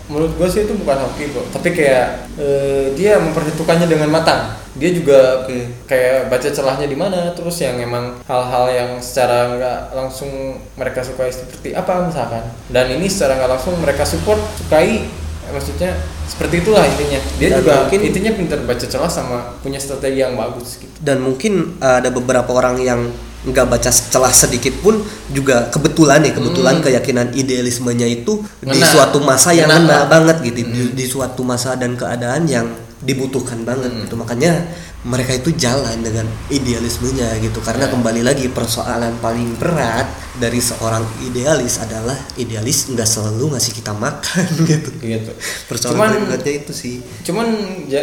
menurut 0.08 0.32
gue 0.38 0.48
sih 0.48 0.64
itu 0.64 0.72
bukan 0.78 0.98
hoki 1.04 1.30
bro, 1.30 1.44
tapi 1.52 1.74
kayak 1.74 2.32
eh, 2.40 2.96
dia 2.96 3.20
memperhitungkannya 3.20 3.88
dengan 3.88 4.08
matang. 4.08 4.56
Dia 4.78 4.94
juga 4.94 5.44
Oke. 5.44 5.68
kayak 5.84 6.30
baca 6.30 6.48
celahnya 6.48 6.86
di 6.86 6.94
mana, 6.94 7.34
terus 7.34 7.60
yang 7.60 7.76
emang 7.76 8.16
hal-hal 8.24 8.66
yang 8.70 8.90
secara 9.02 9.52
nggak 9.52 9.80
langsung 9.92 10.30
mereka 10.78 11.04
sukai 11.04 11.28
seperti 11.28 11.74
apa 11.74 12.08
misalkan. 12.08 12.46
Dan 12.70 12.88
ini 12.94 13.10
secara 13.10 13.36
nggak 13.36 13.52
langsung 13.52 13.76
mereka 13.82 14.06
support 14.06 14.40
sukai 14.56 15.10
maksudnya 15.48 15.96
seperti 16.28 16.60
itulah 16.60 16.84
intinya 16.84 17.20
dia 17.40 17.48
Dan 17.48 17.64
juga 17.64 17.88
mungkin- 17.88 18.04
intinya 18.04 18.32
pintar 18.36 18.60
baca 18.64 18.84
celah 18.84 19.08
sama 19.08 19.56
punya 19.64 19.80
strategi 19.80 20.20
yang 20.20 20.36
bagus 20.36 20.76
gitu 20.76 20.92
dan 21.00 21.24
mungkin 21.24 21.80
ada 21.80 22.12
beberapa 22.12 22.52
orang 22.52 22.76
yang 22.84 23.08
nggak 23.46 23.66
baca 23.70 23.90
celah 23.94 24.34
sedikit 24.34 24.74
pun 24.82 24.98
juga 25.30 25.70
kebetulan 25.70 26.26
ya 26.26 26.34
kebetulan 26.34 26.82
keyakinan 26.82 27.28
idealismenya 27.38 28.10
itu 28.10 28.42
di 28.66 28.82
Ngena. 28.82 28.90
suatu 28.90 29.22
masa 29.22 29.54
yang 29.54 29.70
Ngena. 29.70 29.86
ngena 29.86 30.10
banget 30.10 30.38
gitu 30.42 30.60
di, 30.66 30.84
di 30.98 31.06
suatu 31.06 31.46
masa 31.46 31.78
dan 31.78 31.94
keadaan 31.94 32.50
yang 32.50 32.68
dibutuhkan 33.00 33.62
banget 33.62 33.94
gitu. 34.04 34.16
Makanya 34.16 34.66
mereka 35.02 35.32
itu 35.32 35.54
jalan 35.54 36.02
dengan 36.02 36.26
idealismenya 36.50 37.38
gitu. 37.40 37.60
Karena 37.60 37.86
Ya. 37.88 37.94
kembali 37.94 38.22
lagi 38.22 38.48
persoalan 38.48 39.18
paling 39.18 39.56
berat 39.56 40.08
dari 40.36 40.58
seorang 40.58 41.02
idealis 41.24 41.80
adalah 41.80 42.14
idealis 42.36 42.90
nggak 42.90 43.06
selalu 43.06 43.54
ngasih 43.54 43.74
kita 43.74 43.94
makan 43.94 44.46
gitu. 44.70 44.90
Gitu 44.98 45.32
persoalan 45.66 45.96
Cuman- 45.96 46.26
beratnya 46.28 46.54
itu 46.58 46.72
sih. 46.72 46.96
cuman 47.24 47.48
ya, 47.86 48.02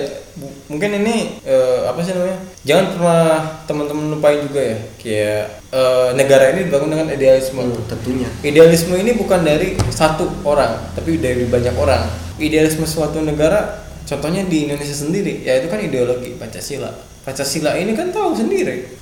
mungkin 0.66 0.90
ini 0.96 1.38
eh, 1.42 1.80
apa 1.84 2.00
sih 2.00 2.10
namanya? 2.10 2.38
Jangan 2.64 2.84
pernah 2.90 3.26
teman-teman 3.66 4.04
lupain 4.10 4.40
juga 4.42 4.62
ya. 4.64 4.78
Kayak 4.96 5.42
eh, 5.70 6.08
negara 6.14 6.44
ini 6.50 6.60
dibangun 6.66 6.90
dengan 6.90 7.08
idealisme. 7.10 7.60
Hmm, 7.60 7.84
tentunya. 7.84 8.28
Idealisme 8.40 8.94
ini 8.94 9.12
bukan 9.12 9.42
dari 9.42 9.74
satu 9.90 10.26
orang 10.42 10.94
tapi 10.94 11.18
dari 11.18 11.44
banyak 11.44 11.74
orang. 11.74 12.06
Idealisme 12.34 12.82
suatu 12.82 13.20
negara 13.20 13.83
contohnya 14.04 14.44
di 14.44 14.68
Indonesia 14.68 14.94
sendiri 14.94 15.42
yaitu 15.44 15.66
kan 15.68 15.80
ideologi 15.80 16.36
Pancasila. 16.36 16.92
Pancasila 17.24 17.72
ini 17.80 17.96
kan 17.96 18.12
tahu 18.12 18.36
sendiri. 18.36 19.00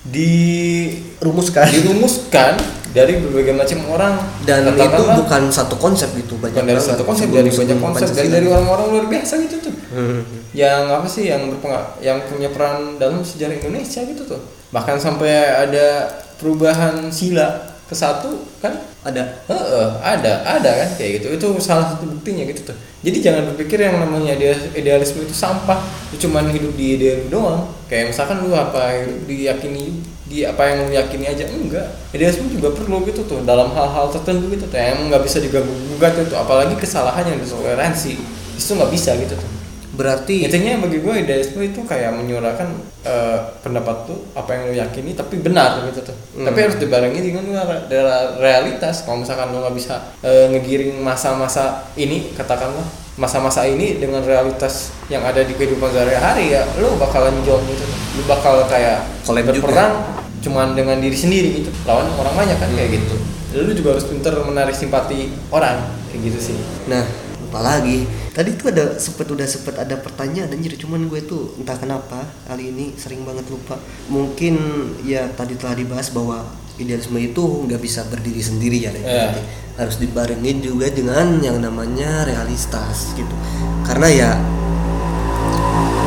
Rumuskan 1.19 1.67
dirumuskan 1.75 2.55
dari 2.95 3.19
berbagai 3.19 3.55
macam 3.57 3.79
orang. 3.91 4.15
Dan 4.47 4.71
itu 4.71 4.79
Katakanlah, 4.79 5.17
bukan 5.19 5.43
satu 5.51 5.75
konsep 5.75 6.09
gitu 6.15 6.39
banyak 6.39 6.55
bukan 6.55 6.67
dari 6.71 6.79
banget 6.79 6.91
satu 6.95 7.03
konsep 7.03 7.27
dari 7.33 7.51
banyak 7.51 7.79
konsep. 7.83 8.07
Dari 8.07 8.15
Pancasila. 8.15 8.35
dari 8.39 8.47
orang-orang 8.47 8.87
luar 8.95 9.07
biasa 9.11 9.33
gitu 9.43 9.57
tuh. 9.59 9.75
Hmm. 9.93 10.23
yang 10.53 10.85
apa 10.93 11.09
sih 11.09 11.33
yang 11.33 11.49
berpengaruh 11.49 11.97
yang 12.05 12.21
punya 12.29 12.53
peran 12.53 13.01
dalam 13.01 13.25
sejarah 13.25 13.57
Indonesia 13.57 14.05
gitu 14.05 14.23
tuh. 14.29 14.41
Bahkan 14.69 15.01
sampai 15.01 15.33
ada 15.49 16.13
perubahan 16.37 17.09
sila 17.09 17.72
ke 17.93 17.97
satu 17.97 18.49
kan 18.65 18.73
ada 19.05 19.45
Heeh, 19.45 19.87
ada 20.01 20.41
ada 20.41 20.71
kan 20.81 20.89
kayak 20.97 21.21
gitu. 21.21 21.27
Itu 21.37 21.47
salah 21.61 21.93
satu 21.93 22.09
buktinya 22.09 22.49
gitu 22.49 22.73
tuh. 22.73 22.77
Jadi 23.05 23.19
jangan 23.21 23.53
berpikir 23.53 23.85
yang 23.85 24.01
namanya 24.01 24.33
ide- 24.35 24.73
idealisme 24.73 25.21
itu 25.21 25.37
sampah. 25.37 25.77
Lu 26.09 26.17
cuman 26.17 26.49
hidup 26.49 26.73
di 26.73 26.97
ide 26.97 27.29
doang. 27.29 27.69
Kayak 27.87 28.17
misalkan 28.17 28.41
lu 28.41 28.57
apa 28.57 29.05
hidup 29.05 29.29
diyakini 29.29 30.01
di 30.25 30.49
apa 30.49 30.63
yang 30.65 30.89
lu 30.89 30.93
yakini 30.97 31.29
aja 31.29 31.45
enggak. 31.45 31.93
Idealisme 32.17 32.49
juga 32.49 32.73
perlu 32.73 33.05
gitu 33.05 33.23
tuh 33.29 33.45
dalam 33.45 33.69
hal-hal 33.77 34.09
tertentu 34.09 34.49
gitu 34.49 34.65
tuh. 34.65 34.81
Yang 34.81 35.13
nggak 35.13 35.23
bisa 35.29 35.39
diganggu 35.45 35.75
gugat 35.93 36.17
itu 36.17 36.35
apalagi 36.35 36.75
kesalahan 36.81 37.29
yang 37.29 37.39
ditoleransi. 37.45 38.17
Itu 38.57 38.73
nggak 38.79 38.91
bisa 38.91 39.13
gitu 39.21 39.37
tuh 39.37 39.62
berarti 39.93 40.49
intinya 40.49 40.81
bagi 40.81 41.05
gue 41.05 41.15
idealisme 41.21 41.61
itu 41.61 41.85
kayak 41.85 42.17
menyuarakan 42.17 42.69
eh, 43.05 43.39
pendapat 43.61 44.09
tuh 44.09 44.25
apa 44.33 44.49
yang 44.51 44.63
lo 44.65 44.75
yakini 44.75 45.13
tapi 45.13 45.37
benar 45.39 45.85
gitu 45.85 46.01
tuh 46.03 46.17
Hmm. 46.33 46.49
tapi 46.49 46.65
harus 46.65 46.81
dibarengi 46.81 47.21
dengan 47.21 47.45
re- 47.45 47.85
re- 47.87 48.33
realitas 48.41 49.05
kalau 49.05 49.21
misalkan 49.21 49.53
lo 49.53 49.61
nggak 49.61 49.77
bisa 49.77 50.01
eh, 50.25 50.49
ngegiring 50.49 50.97
masa-masa 50.97 51.85
ini 51.93 52.33
katakanlah 52.33 52.89
masa-masa 53.21 53.69
ini 53.69 54.01
dengan 54.01 54.25
realitas 54.25 54.89
yang 55.07 55.21
ada 55.21 55.45
di 55.45 55.53
kehidupan 55.53 55.93
sehari-hari 55.93 56.57
ya 56.57 56.65
lo 56.81 56.97
bakalan 56.97 57.37
jauh 57.45 57.61
gitu 57.69 57.85
tuh. 57.85 57.99
lo 58.17 58.23
bakal 58.25 58.65
kayak 58.65 59.05
juga. 59.53 59.69
berperang 59.69 59.95
cuman 60.41 60.73
dengan 60.73 60.97
diri 60.99 61.13
sendiri 61.15 61.49
gitu 61.61 61.71
lawan 61.85 62.09
orang 62.17 62.33
banyak 62.33 62.57
kan 62.57 62.73
kayak 62.73 62.97
gitu 62.97 63.15
lo 63.53 63.73
juga 63.77 63.89
harus 63.93 64.09
pinter 64.09 64.33
menarik 64.41 64.73
simpati 64.73 65.29
orang 65.53 65.85
kayak 66.09 66.33
gitu 66.33 66.39
sih 66.41 66.57
nah 66.89 67.05
apalagi 67.53 68.09
tadi 68.33 68.57
tuh 68.57 68.73
ada 68.73 68.97
sempet 68.97 69.29
udah 69.29 69.45
sempet 69.45 69.77
ada 69.77 70.01
pertanyaan 70.01 70.57
anjir 70.57 70.73
cuman 70.81 71.05
gue 71.05 71.21
tuh 71.21 71.53
entah 71.61 71.77
kenapa 71.77 72.25
kali 72.49 72.73
ini 72.73 72.97
sering 72.97 73.29
banget 73.29 73.45
lupa. 73.53 73.77
Mungkin 74.09 74.57
ya 75.05 75.29
tadi 75.37 75.61
telah 75.61 75.77
dibahas 75.77 76.09
bahwa 76.17 76.49
idealisme 76.81 77.21
itu 77.21 77.45
nggak 77.69 77.77
bisa 77.85 78.09
berdiri 78.09 78.41
sendiri 78.41 78.81
ya. 78.81 78.91
Berarti 78.97 79.43
harus 79.77 80.01
dibarengi 80.01 80.65
juga 80.65 80.89
dengan 80.89 81.45
yang 81.45 81.61
namanya 81.61 82.25
realitas 82.25 83.13
gitu. 83.13 83.37
Karena 83.85 84.09
ya 84.09 84.31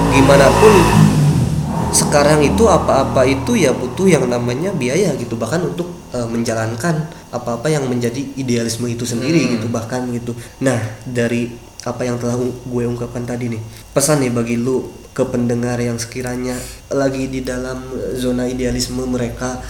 gimana 0.09 0.49
pun 0.49 0.73
sekarang 1.95 2.43
itu 2.43 2.67
apa-apa 2.67 3.23
itu 3.23 3.55
ya 3.55 3.71
butuh 3.71 4.03
yang 4.03 4.27
namanya 4.27 4.75
biaya 4.75 5.15
gitu 5.15 5.39
bahkan 5.39 5.63
untuk 5.63 5.87
eh, 6.11 6.27
menjalankan 6.27 7.07
apa-apa 7.31 7.71
yang 7.71 7.87
menjadi 7.87 8.19
idealisme 8.35 8.85
itu 8.91 9.07
sendiri 9.07 9.39
Hmm. 9.47 9.51
gitu 9.55 9.67
bahkan 9.71 10.03
gitu 10.11 10.35
nah 10.59 10.75
dari 11.07 11.55
apa 11.87 12.01
yang 12.03 12.19
telah 12.19 12.35
gue 12.41 12.83
ungkapkan 12.83 13.23
tadi 13.23 13.55
nih 13.55 13.61
pesan 13.95 14.19
nih 14.19 14.33
bagi 14.33 14.59
lu 14.59 14.83
ke 15.15 15.23
pendengar 15.23 15.79
yang 15.79 15.95
sekiranya 15.95 16.59
lagi 16.91 17.31
di 17.31 17.39
dalam 17.39 17.79
zona 18.19 18.43
idealisme 18.49 19.05
mereka 19.07 19.63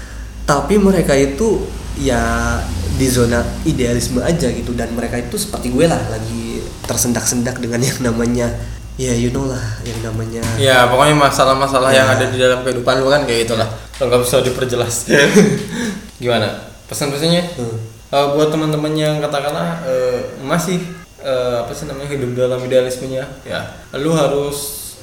tapi 0.49 0.81
mereka 0.81 1.13
itu 1.13 1.61
ya 2.01 2.57
di 2.95 3.07
zona 3.11 3.43
idealisme 3.67 4.23
aja 4.23 4.47
gitu 4.49 4.71
dan 4.73 4.95
mereka 4.95 5.19
itu 5.19 5.35
seperti 5.35 5.69
gue 5.69 5.85
lah 5.85 5.99
lagi 6.09 6.63
tersendak-sendak 6.87 7.59
dengan 7.59 7.83
yang 7.83 7.99
namanya 7.99 8.47
ya 8.95 9.11
you 9.11 9.27
know 9.31 9.43
lah 9.47 9.59
yang 9.83 9.99
namanya 9.99 10.39
Ya 10.55 10.87
pokoknya 10.87 11.15
masalah-masalah 11.19 11.91
Ya. 11.91 12.03
yang 12.03 12.07
ada 12.15 12.25
di 12.31 12.37
dalam 12.39 12.63
kehidupan 12.63 13.03
lu 13.03 13.11
kan 13.11 13.27
kayak 13.27 13.51
itulah. 13.51 13.67
Kalau 13.99 14.07
nggak 14.11 14.23
bisa 14.23 14.39
diperjelas. 14.43 14.95
Gimana? 16.23 16.47
Pesan-pesannya? 16.87 17.43
Hmm. 17.59 17.77
Eh, 18.11 18.27
buat 18.37 18.47
teman-teman 18.53 18.95
yang 18.95 19.19
katakanlah 19.19 19.83
eh, 19.83 20.39
masih 20.39 20.79
eh, 21.19 21.55
apa 21.59 21.73
sih 21.75 21.89
namanya 21.89 22.15
hidup 22.15 22.31
dalam 22.37 22.59
idealismenya, 22.61 23.25
ya, 23.43 23.59
lu 23.97 24.13
harus 24.15 24.57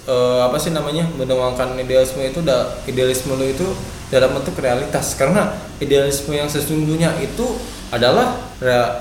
eh, 0.07 0.41
apa 0.41 0.57
sih 0.57 0.71
namanya 0.73 1.05
menuangkan 1.13 1.77
idealisme 1.77 2.23
itu, 2.25 2.41
da, 2.41 2.79
idealisme 2.89 3.35
lu 3.37 3.45
itu 3.45 3.67
dalam 4.09 4.33
bentuk 4.33 4.57
realitas. 4.63 5.19
Karena 5.19 5.53
idealisme 5.83 6.33
yang 6.33 6.49
sesungguhnya 6.49 7.19
itu 7.21 7.45
adalah 7.93 8.41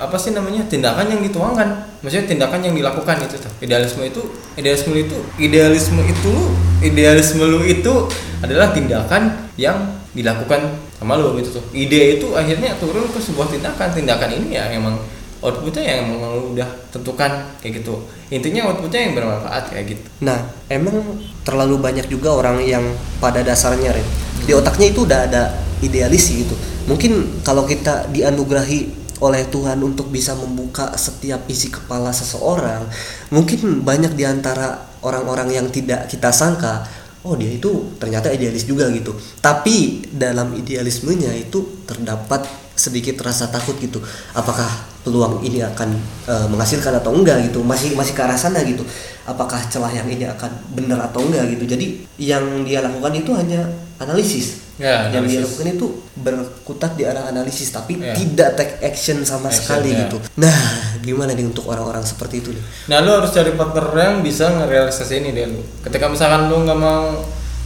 apa 0.02 0.20
sih 0.20 0.36
namanya 0.36 0.68
tindakan 0.68 1.08
yang 1.08 1.24
dituangkan 1.24 1.91
maksudnya 2.02 2.26
tindakan 2.26 2.60
yang 2.66 2.74
dilakukan 2.74 3.16
itu 3.22 3.38
tuh 3.38 3.52
idealisme 3.62 4.02
itu 4.02 4.22
idealisme 4.58 4.94
itu 4.94 5.16
idealisme 5.38 6.02
itu 6.02 6.34
idealisme 6.82 7.42
lu 7.46 7.62
itu 7.62 8.10
adalah 8.42 8.74
tindakan 8.74 9.48
yang 9.54 10.02
dilakukan 10.12 10.76
sama 11.02 11.16
lu 11.18 11.34
gitu 11.40 11.58
tuh 11.58 11.64
ide 11.72 12.20
itu 12.20 12.36
akhirnya 12.36 12.76
turun 12.78 13.08
ke 13.10 13.18
sebuah 13.18 13.48
tindakan. 13.50 13.90
Tindakan 13.90 14.30
ini 14.38 14.54
ya 14.54 14.70
emang 14.70 15.00
outputnya 15.42 15.82
yang 15.82 15.98
emang 16.06 16.38
lu 16.38 16.54
udah 16.54 16.68
tentukan 16.94 17.58
kayak 17.58 17.82
gitu. 17.82 18.06
Intinya 18.30 18.70
outputnya 18.70 19.10
yang 19.10 19.14
bermanfaat 19.18 19.74
kayak 19.74 19.98
gitu. 19.98 20.04
Nah, 20.22 20.38
emang 20.70 21.18
terlalu 21.42 21.82
banyak 21.82 22.06
juga 22.06 22.38
orang 22.38 22.62
yang 22.62 22.86
pada 23.18 23.42
dasarnya 23.42 23.90
Ren, 23.90 24.06
di 24.46 24.54
otaknya 24.54 24.94
itu 24.94 25.02
udah 25.02 25.20
ada 25.26 25.42
idealis 25.82 26.30
gitu. 26.30 26.54
Mungkin 26.86 27.42
kalau 27.42 27.66
kita 27.66 28.06
dianugerahi 28.14 29.01
oleh 29.22 29.46
Tuhan 29.46 29.78
untuk 29.86 30.10
bisa 30.10 30.34
membuka 30.34 30.90
setiap 30.98 31.46
isi 31.46 31.70
kepala 31.70 32.10
seseorang, 32.10 32.90
mungkin 33.30 33.86
banyak 33.86 34.18
di 34.18 34.26
antara 34.26 34.90
orang-orang 35.06 35.62
yang 35.62 35.66
tidak 35.70 36.10
kita 36.10 36.34
sangka, 36.34 36.82
oh 37.22 37.38
dia 37.38 37.54
itu 37.54 37.94
ternyata 38.02 38.34
idealis 38.34 38.66
juga 38.66 38.90
gitu. 38.90 39.14
Tapi 39.38 40.10
dalam 40.10 40.58
idealismenya 40.58 41.30
itu 41.38 41.86
terdapat 41.86 42.42
sedikit 42.74 43.22
rasa 43.22 43.46
takut 43.46 43.78
gitu. 43.78 44.02
Apakah 44.34 44.66
peluang 45.06 45.38
ini 45.46 45.62
akan 45.62 45.88
eh, 46.26 46.46
menghasilkan 46.50 46.98
atau 46.98 47.14
enggak 47.14 47.46
gitu? 47.46 47.62
Masih 47.62 47.94
masih 47.94 48.18
ke 48.18 48.22
arah 48.26 48.38
sana 48.38 48.58
gitu. 48.66 48.82
Apakah 49.22 49.62
celah 49.70 49.94
yang 49.94 50.10
ini 50.10 50.26
akan 50.26 50.50
benar 50.74 50.98
atau 51.06 51.22
enggak 51.22 51.46
gitu. 51.54 51.62
Jadi 51.62 51.86
yang 52.18 52.66
dia 52.66 52.82
lakukan 52.82 53.14
itu 53.14 53.30
hanya 53.38 53.70
analisis. 54.02 54.71
Ya, 54.82 55.06
yang 55.08 55.22
dia 55.22 55.38
analisis. 55.38 55.46
lakukan 55.46 55.68
itu 55.70 55.86
berkutat 56.16 56.92
di 56.92 57.04
arah 57.04 57.24
analisis 57.24 57.70
tapi 57.70 57.96
Ya. 57.96 58.10
tidak 58.12 58.48
take 58.54 58.74
action 58.82 59.22
sama 59.22 59.46
Action, 59.46 59.62
sekali 59.62 59.94
ya. 59.94 60.04
gitu. 60.04 60.18
Nah, 60.36 60.58
gimana 60.98 61.30
nih 61.30 61.46
untuk 61.46 61.64
orang-orang 61.64 62.02
seperti 62.02 62.42
itu 62.42 62.50
nih? 62.50 62.64
Nah 62.88 62.98
lu 62.98 63.14
harus 63.14 63.30
cari 63.30 63.52
partner 63.52 63.86
yang 63.94 64.14
bisa 64.20 64.50
ngerealisasi 64.52 65.14
ini 65.16 65.30
deh 65.30 65.46
lu. 65.48 65.62
Ketika 65.80 66.06
misalkan 66.06 66.50
lu 66.50 66.60
nggak 66.60 66.74
mau, 66.76 67.22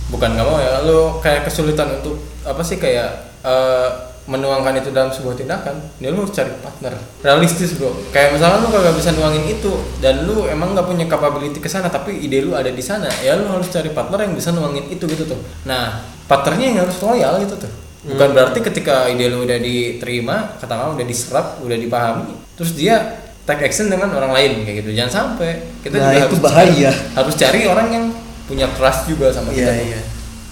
bukan 0.06 0.28
nggak 0.30 0.44
mau 0.44 0.58
ya, 0.58 0.84
lu 0.84 1.16
kayak 1.18 1.42
kesulitan 1.42 1.88
untuk 1.96 2.14
apa 2.42 2.60
sih 2.60 2.76
kayak 2.76 3.08
eh, 3.42 3.88
menuangkan 4.26 4.74
itu 4.76 4.90
dalam 4.90 5.08
sebuah 5.08 5.34
tindakan, 5.34 5.78
ya 5.96 6.10
lu 6.10 6.22
harus 6.22 6.34
cari 6.34 6.50
partner 6.58 6.94
realistis 7.22 7.74
bro. 7.74 7.94
Kayak 8.10 8.34
misalkan 8.34 8.62
lu 8.62 8.68
kagak 8.68 8.94
bisa 8.94 9.10
nuangin 9.10 9.46
itu 9.46 9.70
dan 9.98 10.26
lu 10.26 10.46
emang 10.46 10.74
nggak 10.74 10.82
punya 10.84 11.06
capability 11.06 11.58
ke 11.58 11.66
sana, 11.66 11.86
tapi 11.86 12.18
ide 12.18 12.42
lu 12.42 12.52
ada 12.52 12.68
di 12.68 12.82
sana, 12.82 13.06
ya 13.22 13.34
lu 13.34 13.46
harus 13.46 13.66
cari 13.66 13.90
partner 13.90 14.26
yang 14.26 14.34
bisa 14.34 14.50
nuangin 14.50 14.86
itu 14.86 15.06
gitu 15.06 15.24
tuh. 15.24 15.38
Nah 15.62 16.02
partnernya 16.26 16.74
yang 16.74 16.78
harus 16.82 16.98
loyal 16.98 17.38
gitu 17.40 17.54
tuh. 17.56 17.72
Bukan 18.06 18.28
berarti 18.30 18.62
ketika 18.62 19.06
ide 19.06 19.26
lu 19.26 19.42
udah 19.42 19.58
diterima, 19.58 20.58
katakanlah 20.58 20.94
udah 20.94 21.06
diserap, 21.06 21.58
udah 21.58 21.74
dipahami, 21.74 22.34
terus 22.54 22.74
dia 22.74 23.22
take 23.42 23.62
action 23.62 23.86
dengan 23.86 24.10
orang 24.10 24.34
lain 24.34 24.66
kayak 24.66 24.82
gitu 24.82 24.90
jangan 24.90 25.38
sampai 25.38 25.70
kita 25.78 26.02
Nah, 26.02 26.10
juga 26.10 26.18
itu 26.18 26.26
harus 26.26 26.40
bahaya. 26.42 26.90
cari, 26.90 27.14
harus 27.14 27.34
cari 27.38 27.60
orang 27.62 27.88
yang 27.94 28.04
punya 28.42 28.66
trust 28.74 29.06
juga 29.06 29.30
sama 29.30 29.54
kita 29.54 29.70
Iya, 29.70 29.98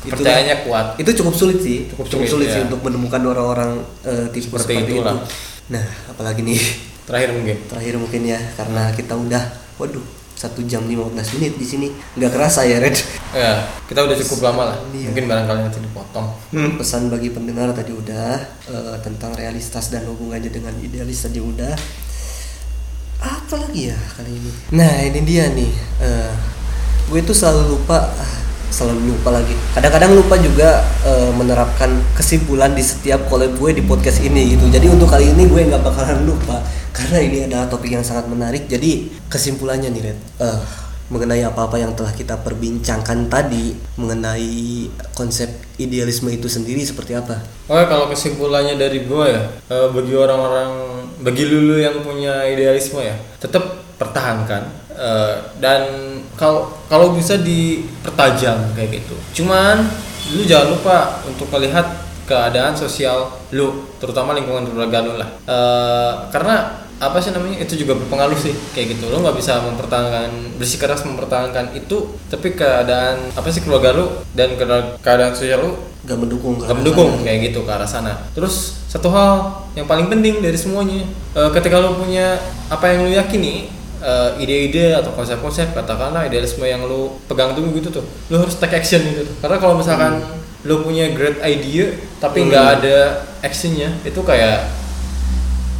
iya. 0.05 0.12
percayanya 0.12 0.57
kuat 0.62 0.87
Itu 1.01 1.11
cukup 1.17 1.35
sulit 1.35 1.59
sih, 1.59 1.88
Cukup 1.88 2.07
cukup, 2.07 2.29
sulit, 2.29 2.31
sulit 2.31 2.49
sih 2.53 2.61
ya. 2.61 2.67
untuk 2.69 2.81
menemukan 2.85 3.21
orang-orang 3.25 3.71
eh, 4.05 4.27
tipe 4.31 4.53
Seperti 4.53 4.85
seperti, 4.85 4.93
itulah. 5.01 5.17
itu. 5.17 5.27
Nah, 5.73 5.85
apalagi 6.12 6.40
nih 6.45 6.61
terakhir 7.09 7.31
mungkin 7.33 7.57
terakhir 7.69 7.95
mungkin 7.97 8.21
ya 8.25 8.40
karena 8.57 8.93
kita 8.93 9.12
udah 9.17 9.43
waduh 9.77 10.05
satu 10.35 10.61
jam 10.67 10.85
15 10.85 11.14
menit 11.38 11.57
di 11.57 11.64
sini 11.64 11.87
nggak 12.17 12.33
kerasa 12.33 12.67
ya 12.67 12.77
Red 12.83 12.97
Ya, 13.35 13.67
kita 13.90 14.07
udah 14.07 14.14
cukup 14.14 14.47
lama 14.47 14.62
lah. 14.71 14.79
Iya. 14.95 15.11
Mungkin 15.11 15.27
barangkali 15.27 15.61
nanti 15.67 15.83
dipotong. 15.83 16.27
pesan 16.79 17.11
bagi 17.11 17.35
pendengar 17.35 17.75
tadi 17.75 17.90
udah 17.90 18.38
eh, 18.71 18.97
tentang 19.03 19.35
realitas 19.35 19.90
dan 19.90 20.07
hubungannya 20.07 20.55
dengan 20.55 20.71
idealis 20.79 21.27
tadi 21.27 21.43
udah 21.43 21.75
apa 23.25 23.55
lagi 23.57 23.88
ya 23.88 23.97
kali 24.17 24.37
ini 24.37 24.51
nah 24.75 24.93
ini 25.01 25.21
dia 25.25 25.49
nih 25.49 25.73
eh, 26.03 26.33
gue 27.09 27.21
tuh 27.25 27.33
selalu 27.33 27.73
lupa 27.73 28.05
ah, 28.05 28.35
selalu 28.75 29.15
lupa 29.15 29.31
lagi. 29.39 29.55
Kadang-kadang 29.79 30.19
lupa 30.19 30.35
juga 30.43 30.83
eh, 31.07 31.31
menerapkan 31.31 31.95
kesimpulan 32.19 32.75
di 32.75 32.83
setiap 32.83 33.31
collab 33.31 33.55
gue 33.55 33.79
di 33.79 33.83
podcast 33.87 34.19
ini 34.27 34.59
gitu. 34.59 34.67
Jadi 34.67 34.91
untuk 34.91 35.07
kali 35.07 35.31
ini 35.31 35.47
gue 35.47 35.71
nggak 35.71 35.87
bakalan 35.87 36.27
lupa 36.27 36.59
karena 36.91 37.19
ini 37.23 37.39
adalah 37.47 37.71
topik 37.71 37.95
yang 37.95 38.03
sangat 38.03 38.27
menarik. 38.27 38.67
Jadi 38.67 39.15
kesimpulannya 39.31 39.95
nih 39.95 40.03
Red 40.11 40.19
Eh, 40.43 40.59
mengenai 41.05 41.45
apa-apa 41.45 41.77
yang 41.77 41.93
telah 41.93 42.11
kita 42.17 42.41
perbincangkan 42.41 43.29
tadi 43.29 43.77
mengenai 44.01 44.89
konsep 45.13 45.47
idealisme 45.77 46.33
itu 46.33 46.49
sendiri 46.49 46.81
seperti 46.81 47.13
apa? 47.13 47.45
Oke, 47.69 47.85
kalau 47.87 48.09
kesimpulannya 48.09 48.81
dari 48.81 49.05
gue 49.05 49.27
ya, 49.29 49.43
eh, 49.69 49.89
bagi 49.93 50.15
orang-orang, 50.17 50.71
bagi 51.21 51.45
lulu 51.45 51.77
yang 51.77 52.01
punya 52.01 52.49
idealisme 52.49 53.05
ya, 53.05 53.15
tetap 53.37 53.85
pertahankan 54.01 54.84
eh, 54.94 55.35
dan 55.59 55.83
kalau 56.35 56.70
kalau 56.87 57.12
bisa 57.12 57.37
dipertajam 57.37 58.74
kayak 58.74 59.02
gitu. 59.02 59.14
Cuman 59.42 59.87
lu 60.33 60.42
jangan 60.42 60.72
lupa 60.72 60.98
untuk 61.24 61.50
melihat 61.50 61.85
keadaan 62.24 62.72
sosial 62.72 63.28
lu, 63.50 63.85
terutama 63.98 64.33
lingkungan 64.33 64.64
keluarga 64.64 64.98
lu 65.00 65.14
lah. 65.14 65.28
Eh, 65.44 66.12
karena 66.30 66.57
apa 66.94 67.18
sih 67.18 67.35
namanya 67.35 67.59
itu 67.59 67.74
juga 67.74 67.98
berpengaruh 67.98 68.38
sih 68.38 68.54
kayak 68.70 68.96
gitu 68.96 69.11
lo 69.11 69.18
nggak 69.18 69.35
bisa 69.35 69.59
mempertahankan 69.61 70.57
bersikeras 70.57 71.02
mempertahankan 71.02 71.74
itu 71.74 72.07
tapi 72.30 72.54
keadaan 72.54 73.18
apa 73.35 73.50
sih 73.50 73.61
keluarga 73.61 73.90
lu 73.90 74.07
dan 74.33 74.54
keadaan- 74.54 75.35
sosial 75.35 75.59
lu 75.61 75.72
Gak 76.04 76.20
mendukung 76.20 76.54
ke 76.54 76.62
gak 76.62 76.70
arah 76.70 76.76
mendukung 76.78 77.11
sana. 77.11 77.24
kayak 77.26 77.40
gitu 77.50 77.61
ke 77.66 77.70
arah 77.74 77.88
sana 77.88 78.12
terus 78.30 78.78
satu 78.87 79.11
hal 79.11 79.33
yang 79.74 79.85
paling 79.85 80.07
penting 80.07 80.38
dari 80.38 80.54
semuanya 80.54 81.02
eh, 81.35 81.50
ketika 81.50 81.83
lo 81.83 81.98
punya 81.98 82.38
apa 82.70 82.94
yang 82.94 83.04
lo 83.04 83.11
yakini 83.11 83.68
eh, 84.05 84.31
ide-ide 84.38 84.93
atau 84.95 85.11
konsep-konsep 85.11 85.73
katakanlah 85.73 86.23
idealisme 86.23 86.62
yang 86.62 86.85
lo 86.85 87.17
pegang 87.25 87.53
teguh 87.53 87.73
gitu 87.75 87.88
tuh 87.90 88.05
lo 88.29 88.37
harus 88.38 88.55
take 88.55 88.77
action 88.77 89.01
gitu 89.03 89.25
tuh. 89.25 89.35
karena 89.40 89.57
kalau 89.57 89.75
misalkan 89.75 90.21
lo 90.62 90.81
punya 90.81 91.09
great 91.11 91.40
idea 91.43 91.88
tapi 92.19 92.45
nggak 92.45 92.61
Hmm. 92.62 92.77
ada 92.79 92.97
actionnya 93.40 93.88
itu 94.03 94.21
kayak 94.21 94.69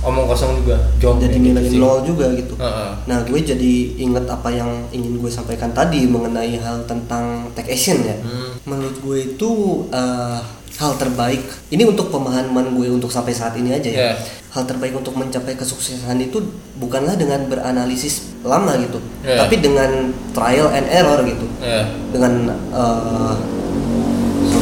omong 0.03 0.27
kosong 0.27 0.61
juga 0.61 0.77
jong 0.99 1.17
Jadi 1.17 1.33
gitu 1.35 1.45
nilai 1.47 1.65
sih. 1.65 1.81
nol 1.81 2.05
juga 2.05 2.29
gitu. 2.31 2.53
Heeh. 2.55 2.91
Nah, 3.09 3.25
gue 3.25 3.41
jadi 3.41 3.73
inget 3.97 4.29
apa 4.29 4.53
yang 4.53 4.69
ingin 4.93 5.17
gue 5.17 5.33
sampaikan 5.33 5.73
tadi 5.73 6.05
mengenai 6.05 6.61
hal 6.61 6.85
tentang 6.85 7.49
take 7.57 7.73
action 7.73 8.05
ya. 8.05 8.13
Hmm. 8.21 8.53
Menurut 8.69 9.01
gue 9.01 9.19
itu 9.27 9.51
eh, 9.89 10.39
hal 10.79 10.99
terbaik. 10.99 11.43
Ini 11.71 11.87
untuk 11.87 12.11
pemahaman 12.11 12.75
gue 12.75 12.91
untuk 12.91 13.11
sampai 13.11 13.31
saat 13.31 13.55
ini 13.55 13.71
aja 13.75 13.91
ya. 13.91 13.99
Yeah. 14.11 14.15
Hal 14.55 14.67
terbaik 14.67 14.95
untuk 14.95 15.19
mencapai 15.19 15.59
kesuksesan 15.59 16.19
itu 16.23 16.39
bukanlah 16.79 17.19
dengan 17.19 17.47
beranalisis 17.51 18.35
lama 18.47 18.79
gitu, 18.79 19.03
Yeah. 19.27 19.43
tapi 19.43 19.59
dengan 19.59 20.15
trial 20.31 20.71
and 20.71 20.87
error 20.91 21.23
gitu. 21.27 21.47
Ya. 21.59 21.89
dengan 22.15 22.55
uh, 22.71 23.35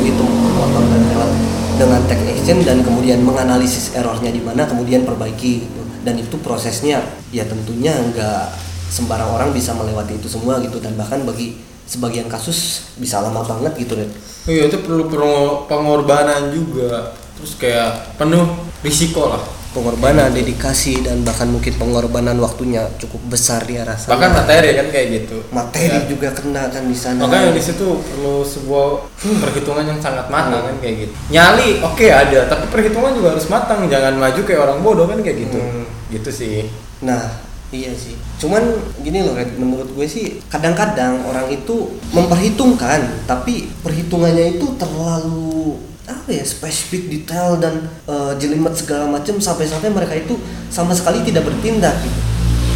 itu 0.03 0.25
motor 0.57 0.83
dan 0.89 1.03
lewat 1.13 1.31
dengan 1.77 2.01
take 2.09 2.25
action 2.33 2.59
dan 2.63 2.79
kemudian 2.85 3.21
menganalisis 3.21 3.93
errornya 3.97 4.31
di 4.31 4.41
mana 4.41 4.65
kemudian 4.65 5.03
perbaiki 5.05 5.67
gitu 5.67 5.83
dan 6.03 6.19
itu 6.19 6.37
prosesnya 6.43 7.03
ya 7.31 7.45
tentunya 7.47 7.95
nggak 7.95 8.55
sembarang 8.93 9.31
orang 9.33 9.51
bisa 9.57 9.73
melewati 9.73 10.21
itu 10.21 10.29
semua 10.29 10.61
gitu 10.61 10.77
dan 10.79 10.93
bahkan 10.99 11.25
bagi 11.25 11.57
sebagian 11.85 12.27
kasus 12.27 12.89
bisa 12.97 13.21
lama 13.21 13.43
banget 13.43 13.73
gitu 13.79 13.95
Red. 13.95 14.11
Iya 14.43 14.67
itu 14.67 14.79
perlu 14.81 15.07
perlu 15.07 15.67
pengorbanan 15.67 16.51
juga. 16.51 17.15
Terus 17.37 17.53
kayak 17.57 18.17
penuh 18.17 18.43
risiko 18.81 19.29
lah. 19.29 19.43
Pengorbanan 19.73 20.37
dedikasi 20.37 21.01
dan 21.01 21.25
bahkan 21.25 21.49
mungkin 21.49 21.73
pengorbanan 21.81 22.37
waktunya 22.37 22.85
cukup 23.01 23.33
besar 23.33 23.65
dia 23.65 23.89
rasa 23.89 24.13
bahkan 24.13 24.37
materi 24.37 24.77
kan 24.77 24.93
kayak 24.93 25.07
gitu. 25.25 25.41
Materi 25.49 25.97
Ya. 25.97 26.05
juga 26.05 26.29
kena 26.37 26.69
kan 26.69 26.85
di 26.85 26.93
sana. 26.93 27.25
Makanya 27.25 27.57
di 27.57 27.63
situ 27.65 27.87
perlu 28.05 28.45
sebuah 28.45 29.09
perhitungan 29.41 29.89
yang 29.89 29.97
sangat 29.97 30.29
matang 30.29 30.61
kan 30.61 30.77
kayak 30.77 31.09
gitu. 31.09 31.15
Nyali 31.33 31.81
oke 31.81 32.05
ada 32.05 32.41
tapi 32.53 32.69
perhitungan 32.69 33.17
juga 33.17 33.33
harus 33.33 33.49
matang. 33.49 33.89
Jangan 33.89 34.21
maju 34.21 34.41
kayak 34.45 34.61
orang 34.61 34.79
bodoh 34.85 35.07
kan 35.09 35.19
kayak 35.25 35.39
gitu. 35.41 35.57
Hmm. 35.57 35.85
gitu 36.13 36.29
sih. 36.29 36.69
Nah, 37.01 37.25
iya 37.73 37.93
sih. 37.97 38.15
Cuman 38.37 38.63
gini 39.01 39.25
loh, 39.25 39.33
Red, 39.33 39.57
menurut 39.57 39.89
gue 39.97 40.07
sih 40.07 40.39
kadang-kadang 40.53 41.25
orang 41.25 41.49
itu 41.49 41.89
memperhitungkan, 42.13 43.25
tapi 43.25 43.73
perhitungannya 43.81 44.61
itu 44.61 44.77
terlalu 44.77 45.81
apa 46.03 46.29
ya 46.29 46.45
spesifik 46.45 47.09
detail 47.09 47.57
dan 47.57 47.89
eh, 48.07 48.33
jelimet 48.37 48.77
segala 48.77 49.09
macam 49.09 49.41
sampai-sampai 49.41 49.89
mereka 49.89 50.15
itu 50.19 50.37
sama 50.69 50.93
sekali 50.93 51.25
tidak 51.25 51.49
bertindak 51.49 51.97
gitu. 52.05 52.21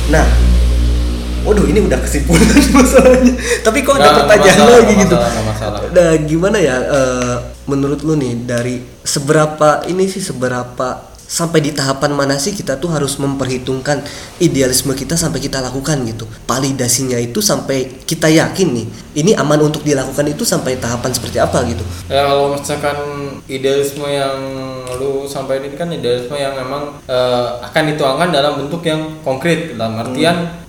Nah, 0.09 0.25
waduh 1.45 1.67
ini 1.69 1.85
udah 1.85 2.01
kesimpulan 2.01 2.47
masalahnya. 2.81 3.35
Tapi 3.61 3.79
kok 3.85 3.95
ada 4.01 4.09
nggak 4.09 4.27
pertanyaan 4.27 4.57
masalah, 4.57 4.77
lagi 4.81 4.95
gitu. 4.97 5.17
masalah. 5.45 5.79
Nah, 5.93 6.11
gimana 6.25 6.59
ya 6.59 6.77
eh, 6.81 7.37
menurut 7.69 8.01
lu 8.01 8.17
nih 8.17 8.33
dari 8.47 8.81
seberapa 9.05 9.85
ini 9.91 10.09
sih 10.09 10.23
seberapa 10.23 11.16
sampai 11.27 11.63
di 11.63 11.75
tahapan 11.75 12.15
mana 12.15 12.39
sih 12.39 12.55
kita 12.55 12.79
tuh 12.79 12.95
harus 12.95 13.19
memperhitungkan 13.19 14.03
idealisme 14.39 14.95
kita 14.95 15.19
sampai 15.19 15.43
kita 15.43 15.59
lakukan 15.61 16.03
gitu. 16.07 16.25
Validasinya 16.47 17.19
itu 17.19 17.43
sampai 17.43 18.07
kita 18.07 18.31
yakin 18.31 18.69
nih 18.73 18.87
ini 19.17 19.33
aman 19.33 19.73
untuk 19.73 19.81
dilakukan 19.83 20.29
itu 20.29 20.45
sampai 20.45 20.77
tahapan 20.77 21.11
seperti 21.11 21.41
apa 21.41 21.65
gitu. 21.65 21.81
ya 22.13 22.29
kalau 22.29 22.53
misalkan 22.53 22.99
idealisme 23.49 24.05
yang 24.05 24.37
lu 25.01 25.25
sampaikan 25.25 25.67
ini 25.67 25.77
kan 25.77 25.89
idealisme 25.89 26.37
yang 26.37 26.53
memang 26.55 27.01
eh, 27.09 27.49
akan 27.65 27.83
dituangkan 27.97 28.29
dalam 28.31 28.61
bentuk 28.61 28.85
yang 28.85 29.19
konkret 29.25 29.75
dalam 29.75 29.97
artian 29.99 30.37
eh, 30.47 30.66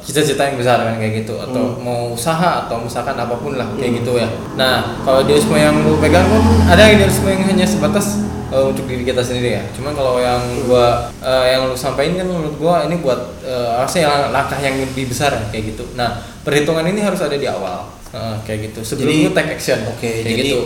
cita-cita 0.00 0.42
yang 0.46 0.56
besar 0.56 0.78
kan 0.80 0.96
kayak 0.96 1.24
gitu. 1.24 1.34
Atau 1.36 1.78
mau 1.78 2.12
usaha 2.12 2.64
atau 2.66 2.80
misalkan 2.80 3.14
apa 3.14 3.34
pun 3.36 3.54
lah 3.54 3.68
kayak 3.76 4.02
gitu 4.02 4.16
ya. 4.16 4.28
Nah 4.56 5.00
kalau 5.02 5.22
idealisme 5.22 5.54
yang 5.54 5.74
lu 5.80 5.96
pegang 5.98 6.24
kan 6.24 6.42
ada 6.70 6.82
idealisme 6.88 7.28
yang 7.28 7.44
hanya 7.44 7.66
sebatas 7.66 8.24
eh, 8.48 8.64
untuk 8.64 8.84
diri 8.88 9.04
kita 9.04 9.20
sendiri 9.20 9.60
ya. 9.60 9.64
Cuman 9.76 9.92
kalau 9.92 10.16
yang 10.18 10.40
gua 10.64 11.08
eh, 11.20 11.56
yang 11.56 11.68
lu 11.68 11.76
sampaikan 11.76 12.20
kan 12.20 12.26
menurut 12.28 12.56
gua 12.56 12.84
ini 12.84 13.00
buat 13.00 13.20
eh, 13.42 13.70
harusnya 13.76 14.02
yang 14.08 14.20
langkah 14.30 14.58
yang 14.58 14.76
lebih 14.78 15.08
besar 15.08 15.32
ya, 15.32 15.44
kayak 15.52 15.76
gitu. 15.76 15.84
Nah 15.96 16.16
perhitungan 16.44 16.84
ini 16.84 17.00
harus 17.00 17.20
ada 17.20 17.34
di 17.34 17.48
awal 17.48 17.90
Eh, 18.14 18.36
kayak 18.46 18.70
gitu. 18.70 18.80
Sebelum 18.86 19.10
Jadi- 19.10 19.26
lu 19.26 19.30
take 19.34 19.50
action 19.58 19.78
Oke, 19.90 20.06
kayak 20.06 20.22
jadi- 20.22 20.54
gitu. 20.54 20.60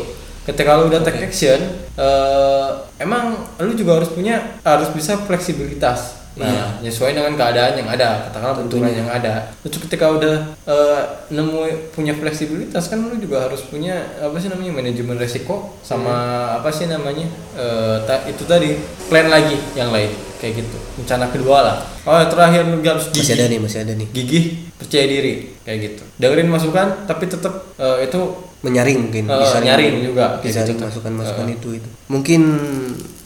Ketika 0.44 0.76
lu 0.76 0.92
udah 0.92 1.00
take 1.00 1.24
action 1.24 1.56
eh, 1.96 2.68
emang 3.00 3.32
lu 3.56 3.72
juga 3.72 3.96
harus 3.96 4.12
punya 4.12 4.60
harus 4.60 4.92
bisa 4.92 5.16
fleksibilitas 5.16 6.17
nah 6.38 6.78
nyesuaiin 6.78 7.14
dengan 7.14 7.34
keadaan 7.34 7.74
yang 7.74 7.88
ada 7.88 8.08
katakanlah 8.24 8.56
benturan 8.56 8.90
yang 8.90 9.06
ada 9.06 9.50
terus 9.58 9.82
ketika 9.82 10.06
udah 10.08 10.34
eh, 10.64 11.00
nemu 11.28 11.60
punya 11.90 12.14
fleksibilitas 12.14 12.86
kan 12.86 13.02
lu 13.02 13.16
juga 13.16 13.44
harus 13.44 13.62
punya 13.64 13.92
apa 14.16 14.36
sih 14.36 14.46
namanya 14.46 14.72
manajemen 14.72 15.14
resiko 15.14 15.74
sama 15.80 16.14
apa 16.54 16.68
sih 16.68 16.86
namanya 16.86 17.26
eh, 17.52 17.96
ta- 18.02 18.22
itu 18.24 18.42
tadi 18.44 18.78
plan 19.06 19.26
lagi 19.26 19.58
yang 19.72 19.90
lain 19.90 20.08
kayak 20.38 20.62
gitu 20.62 20.76
rencana 20.96 21.26
kedua 21.26 21.58
lah 21.60 21.76
oh 22.04 22.22
terakhir 22.24 22.62
lu 22.64 22.78
harus 22.80 23.10
Masih 23.10 23.18
gigih 23.20 23.34
ada 23.34 23.46
nih, 23.46 23.58
masih 23.58 23.78
ada 23.82 23.92
nih. 23.92 24.08
gigih 24.08 24.44
percaya 24.72 25.04
diri 25.04 25.34
kayak 25.60 25.78
gitu 25.84 26.02
dengerin 26.16 26.46
masukan 26.46 26.86
tapi 27.04 27.26
tetap 27.26 27.54
eh, 27.74 28.04
itu 28.04 28.20
Menyaring 28.58 28.98
mungkin 29.00 29.24
Eh, 29.24 29.38
disaring- 29.38 29.66
nyaring 29.66 29.94
juga, 30.02 30.26
disaring 30.38 30.66
gitu 30.68 30.82
tuh. 30.82 30.86
masukan-masukan 30.90 31.46
Eh. 31.46 31.54
itu 31.54 31.68
itu. 31.78 31.88
Mungkin 32.06 32.40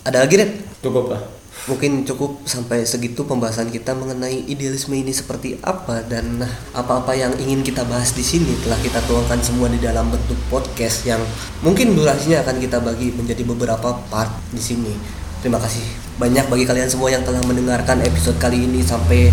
ada 0.02 0.20
lagi 0.20 0.34
Red? 0.36 0.50
cukup 0.84 1.08
lah 1.08 1.22
Mungkin 1.62 2.02
cukup 2.02 2.42
sampai 2.42 2.82
segitu 2.82 3.22
pembahasan 3.22 3.70
kita 3.70 3.94
mengenai 3.94 4.50
idealisme 4.50 4.98
ini 4.98 5.14
seperti 5.14 5.62
apa 5.62 6.02
dan 6.02 6.42
apa-apa 6.74 7.14
yang 7.14 7.30
ingin 7.38 7.62
kita 7.62 7.86
bahas 7.86 8.10
di 8.18 8.24
sini 8.26 8.58
telah 8.66 8.74
kita 8.82 8.98
tuangkan 9.06 9.38
semua 9.38 9.70
di 9.70 9.78
dalam 9.78 10.10
bentuk 10.10 10.34
podcast 10.50 11.06
yang 11.06 11.22
mungkin 11.62 11.94
durasinya 11.94 12.42
akan 12.42 12.58
kita 12.58 12.82
bagi 12.82 13.14
menjadi 13.14 13.46
beberapa 13.46 13.94
part 14.10 14.34
di 14.50 14.58
sini. 14.58 14.90
Terima 15.38 15.62
kasih 15.62 15.86
banyak 16.18 16.50
bagi 16.50 16.66
kalian 16.66 16.90
semua 16.90 17.14
yang 17.14 17.22
telah 17.22 17.38
mendengarkan 17.46 18.02
episode 18.02 18.42
kali 18.42 18.66
ini 18.66 18.82
sampai 18.82 19.30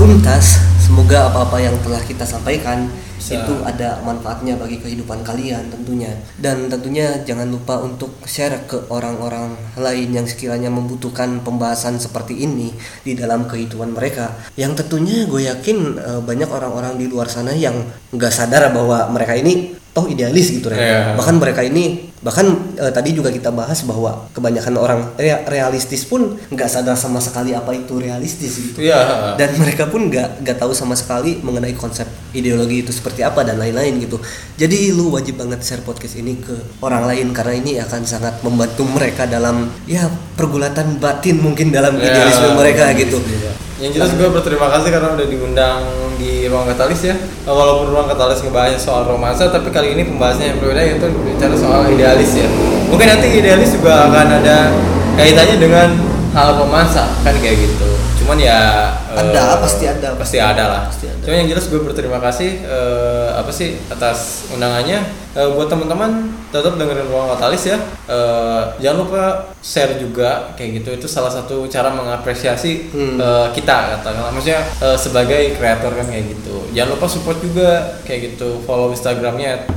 tuntas. 0.00 0.75
Semoga 0.86 1.26
apa-apa 1.26 1.58
yang 1.58 1.74
telah 1.82 1.98
kita 1.98 2.22
sampaikan 2.22 2.86
Bisa. 3.18 3.42
itu 3.42 3.58
ada 3.66 3.98
manfaatnya 4.06 4.54
bagi 4.54 4.78
kehidupan 4.78 5.26
kalian 5.26 5.66
tentunya 5.66 6.14
dan 6.38 6.70
tentunya 6.70 7.26
jangan 7.26 7.50
lupa 7.50 7.82
untuk 7.82 8.14
share 8.22 8.54
ke 8.70 8.86
orang-orang 8.86 9.58
lain 9.74 10.14
yang 10.14 10.30
sekiranya 10.30 10.70
membutuhkan 10.70 11.42
pembahasan 11.42 11.98
seperti 11.98 12.38
ini 12.46 12.70
di 13.02 13.18
dalam 13.18 13.50
kehidupan 13.50 13.98
mereka 13.98 14.30
yang 14.54 14.78
tentunya 14.78 15.26
gue 15.26 15.50
yakin 15.50 15.78
eh, 15.98 16.20
banyak 16.22 16.46
orang-orang 16.46 16.94
di 16.94 17.10
luar 17.10 17.26
sana 17.26 17.50
yang 17.50 17.74
nggak 18.14 18.30
sadar 18.30 18.70
bahwa 18.70 19.10
mereka 19.10 19.34
ini 19.34 19.74
toh 19.96 20.04
idealis 20.06 20.52
gitu 20.52 20.68
Ren. 20.68 20.76
Iya. 20.76 21.00
bahkan 21.16 21.40
mereka 21.40 21.64
ini 21.64 22.12
bahkan 22.18 22.44
eh, 22.74 22.90
tadi 22.90 23.12
juga 23.12 23.28
kita 23.28 23.48
bahas 23.48 23.80
bahwa 23.82 24.28
kebanyakan 24.30 24.74
orang 24.76 25.00
rea- 25.16 25.40
realistis 25.46 26.04
pun 26.04 26.36
nggak 26.46 26.66
sadar 26.66 26.92
sama 26.94 27.16
sekali 27.16 27.50
apa 27.50 27.72
itu 27.72 27.96
realistis 27.96 28.52
gitu 28.58 28.84
Iya. 28.84 29.32
dan 29.34 29.56
mereka 29.56 29.88
pun 29.88 30.06
nggak 30.06 30.42
nggak 30.42 30.56
tahu 30.56 30.70
sama 30.70 30.92
sekali 30.92 31.40
mengenai 31.40 31.72
konsep 31.72 32.04
ideologi 32.30 32.82
itu 32.82 32.90
seperti 32.90 33.20
apa 33.20 33.40
dan 33.40 33.56
lain-lain 33.56 33.96
gitu 33.98 34.20
jadi 34.54 34.92
lu 34.92 35.08
wajib 35.10 35.38
banget 35.38 35.62
share 35.62 35.80
podcast 35.80 36.12
ini 36.14 36.36
ke 36.36 36.52
orang 36.78 37.06
lain 37.06 37.32
karena 37.32 37.54
ini 37.54 37.72
akan 37.78 38.04
sangat 38.04 38.36
membantu 38.42 38.84
mereka 38.84 39.24
dalam 39.24 39.72
ya 39.86 40.04
pergulatan 40.36 40.98
batin 40.98 41.40
mungkin 41.40 41.70
dalam 41.70 41.96
Ya, 41.96 42.12
idealisme 42.12 42.52
mereka 42.54 42.92
gitu 42.92 43.16
iya. 43.22 43.52
Yang 43.76 44.00
jelas 44.00 44.10
gue 44.16 44.28
berterima 44.32 44.72
kasih 44.72 44.88
karena 44.88 45.12
udah 45.12 45.26
diundang 45.28 45.84
di 46.16 46.48
ruang 46.48 46.64
katalis 46.64 47.12
ya. 47.12 47.14
Walaupun 47.44 47.92
ruang 47.92 48.08
katalis 48.08 48.40
ngebahas 48.40 48.80
soal 48.80 49.04
romansa, 49.04 49.52
tapi 49.52 49.68
kali 49.68 49.92
ini 49.92 50.08
pembahasannya 50.08 50.56
yang 50.56 50.58
berbeda 50.64 50.80
yaitu 50.80 51.06
bicara 51.20 51.52
soal 51.52 51.84
idealis 51.92 52.40
ya. 52.40 52.48
Mungkin 52.88 53.04
nanti 53.04 53.28
idealis 53.36 53.76
juga 53.76 54.08
akan 54.08 54.40
ada 54.40 54.72
kaitannya 55.20 55.56
dengan 55.60 55.88
hal 56.32 56.56
romansa 56.56 57.04
kan 57.20 57.36
kayak 57.36 57.68
gitu. 57.68 57.95
Cuman 58.26 58.42
ya 58.42 58.90
Ada, 59.14 59.38
eh, 59.38 59.58
pasti 59.62 59.84
ada. 59.86 60.08
pasti 60.18 60.38
ada 60.42 60.64
lah. 60.66 60.82
Pasti 60.90 61.06
ada. 61.06 61.22
Cuman 61.22 61.46
yang 61.46 61.54
jelas 61.54 61.70
gue 61.70 61.78
berterima 61.78 62.18
kasih 62.18 62.58
eh, 62.58 63.28
apa 63.30 63.46
sih 63.48 63.78
atas 63.86 64.50
undangannya. 64.50 64.98
Eh, 65.30 65.48
buat 65.54 65.70
teman-teman 65.70 66.26
tetap 66.50 66.74
dengerin 66.74 67.06
ruang 67.06 67.30
katalis 67.30 67.70
ya. 67.70 67.78
Eh, 68.10 68.62
jangan 68.82 68.98
lupa 69.06 69.22
share 69.62 69.94
juga 69.94 70.50
kayak 70.58 70.82
gitu. 70.82 70.90
Itu 70.98 71.06
salah 71.06 71.30
satu 71.30 71.70
cara 71.70 71.94
mengapresiasi 71.94 72.90
Hmm. 72.90 73.14
eh, 73.14 73.46
kita 73.54 73.94
katakanlah 73.94 74.34
maksudnya 74.34 74.58
eh, 74.82 74.98
sebagai 74.98 75.54
kreator 75.54 75.94
kan 75.94 76.10
kayak 76.10 76.26
gitu. 76.34 76.66
Jangan 76.74 76.98
lupa 76.98 77.06
support 77.06 77.38
juga 77.38 78.02
kayak 78.02 78.34
gitu. 78.34 78.58
Follow 78.66 78.90
Instagramnya 78.90 79.70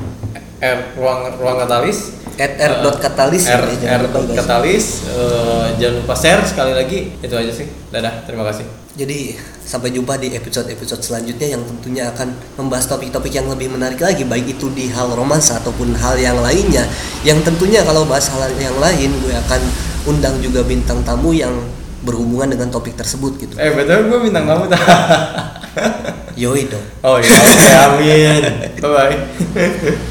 ruang 0.97 1.37
ruang 1.37 1.55
katalis 1.55 2.17
At 2.39 2.55
r.katalis 2.55 3.51
r, 3.51 3.67
ya, 3.67 3.75
jangan 3.83 4.07
r 4.07 4.23
guys. 4.23 4.37
katalis 4.39 4.85
Eh, 5.11 5.67
jangan 5.75 5.95
lupa 5.99 6.15
share 6.15 6.43
sekali 6.47 6.71
lagi 6.71 6.99
itu 7.19 7.35
aja 7.35 7.51
sih 7.51 7.67
dadah 7.91 8.23
terima 8.23 8.47
kasih 8.47 8.63
Jadi 8.95 9.31
sampai 9.63 9.95
jumpa 9.95 10.19
di 10.19 10.35
episode-episode 10.35 10.99
selanjutnya 10.99 11.55
yang 11.55 11.63
tentunya 11.63 12.11
akan 12.11 12.35
membahas 12.59 12.83
topik-topik 12.89 13.31
yang 13.31 13.47
lebih 13.47 13.71
menarik 13.71 13.99
lagi 13.99 14.27
baik 14.27 14.59
itu 14.59 14.67
di 14.75 14.91
hal 14.91 15.15
romansa 15.15 15.55
ataupun 15.63 15.95
hal 15.95 16.19
yang 16.19 16.35
lainnya. 16.43 16.83
Yang 17.23 17.47
tentunya 17.47 17.79
kalau 17.87 18.03
bahas 18.03 18.27
hal 18.27 18.51
yang 18.59 18.75
lain 18.75 19.07
gue 19.23 19.31
akan 19.31 19.61
undang 20.03 20.35
juga 20.43 20.67
bintang 20.67 20.99
tamu 21.07 21.31
yang 21.31 21.53
berhubungan 22.03 22.51
dengan 22.51 22.67
topik 22.71 22.95
tersebut 22.95 23.35
gitu. 23.39 23.53
eh 23.59 23.71
betul 23.71 24.07
gue 24.07 24.19
bintang 24.31 24.47
tamu 24.47 24.67
Yoi 26.39 26.63
dong. 26.71 26.85
oh 27.07 27.19
iya 27.19 27.35
oke 27.35 27.67
amin 27.87 28.43
bye 28.83 28.91
bye 28.91 29.95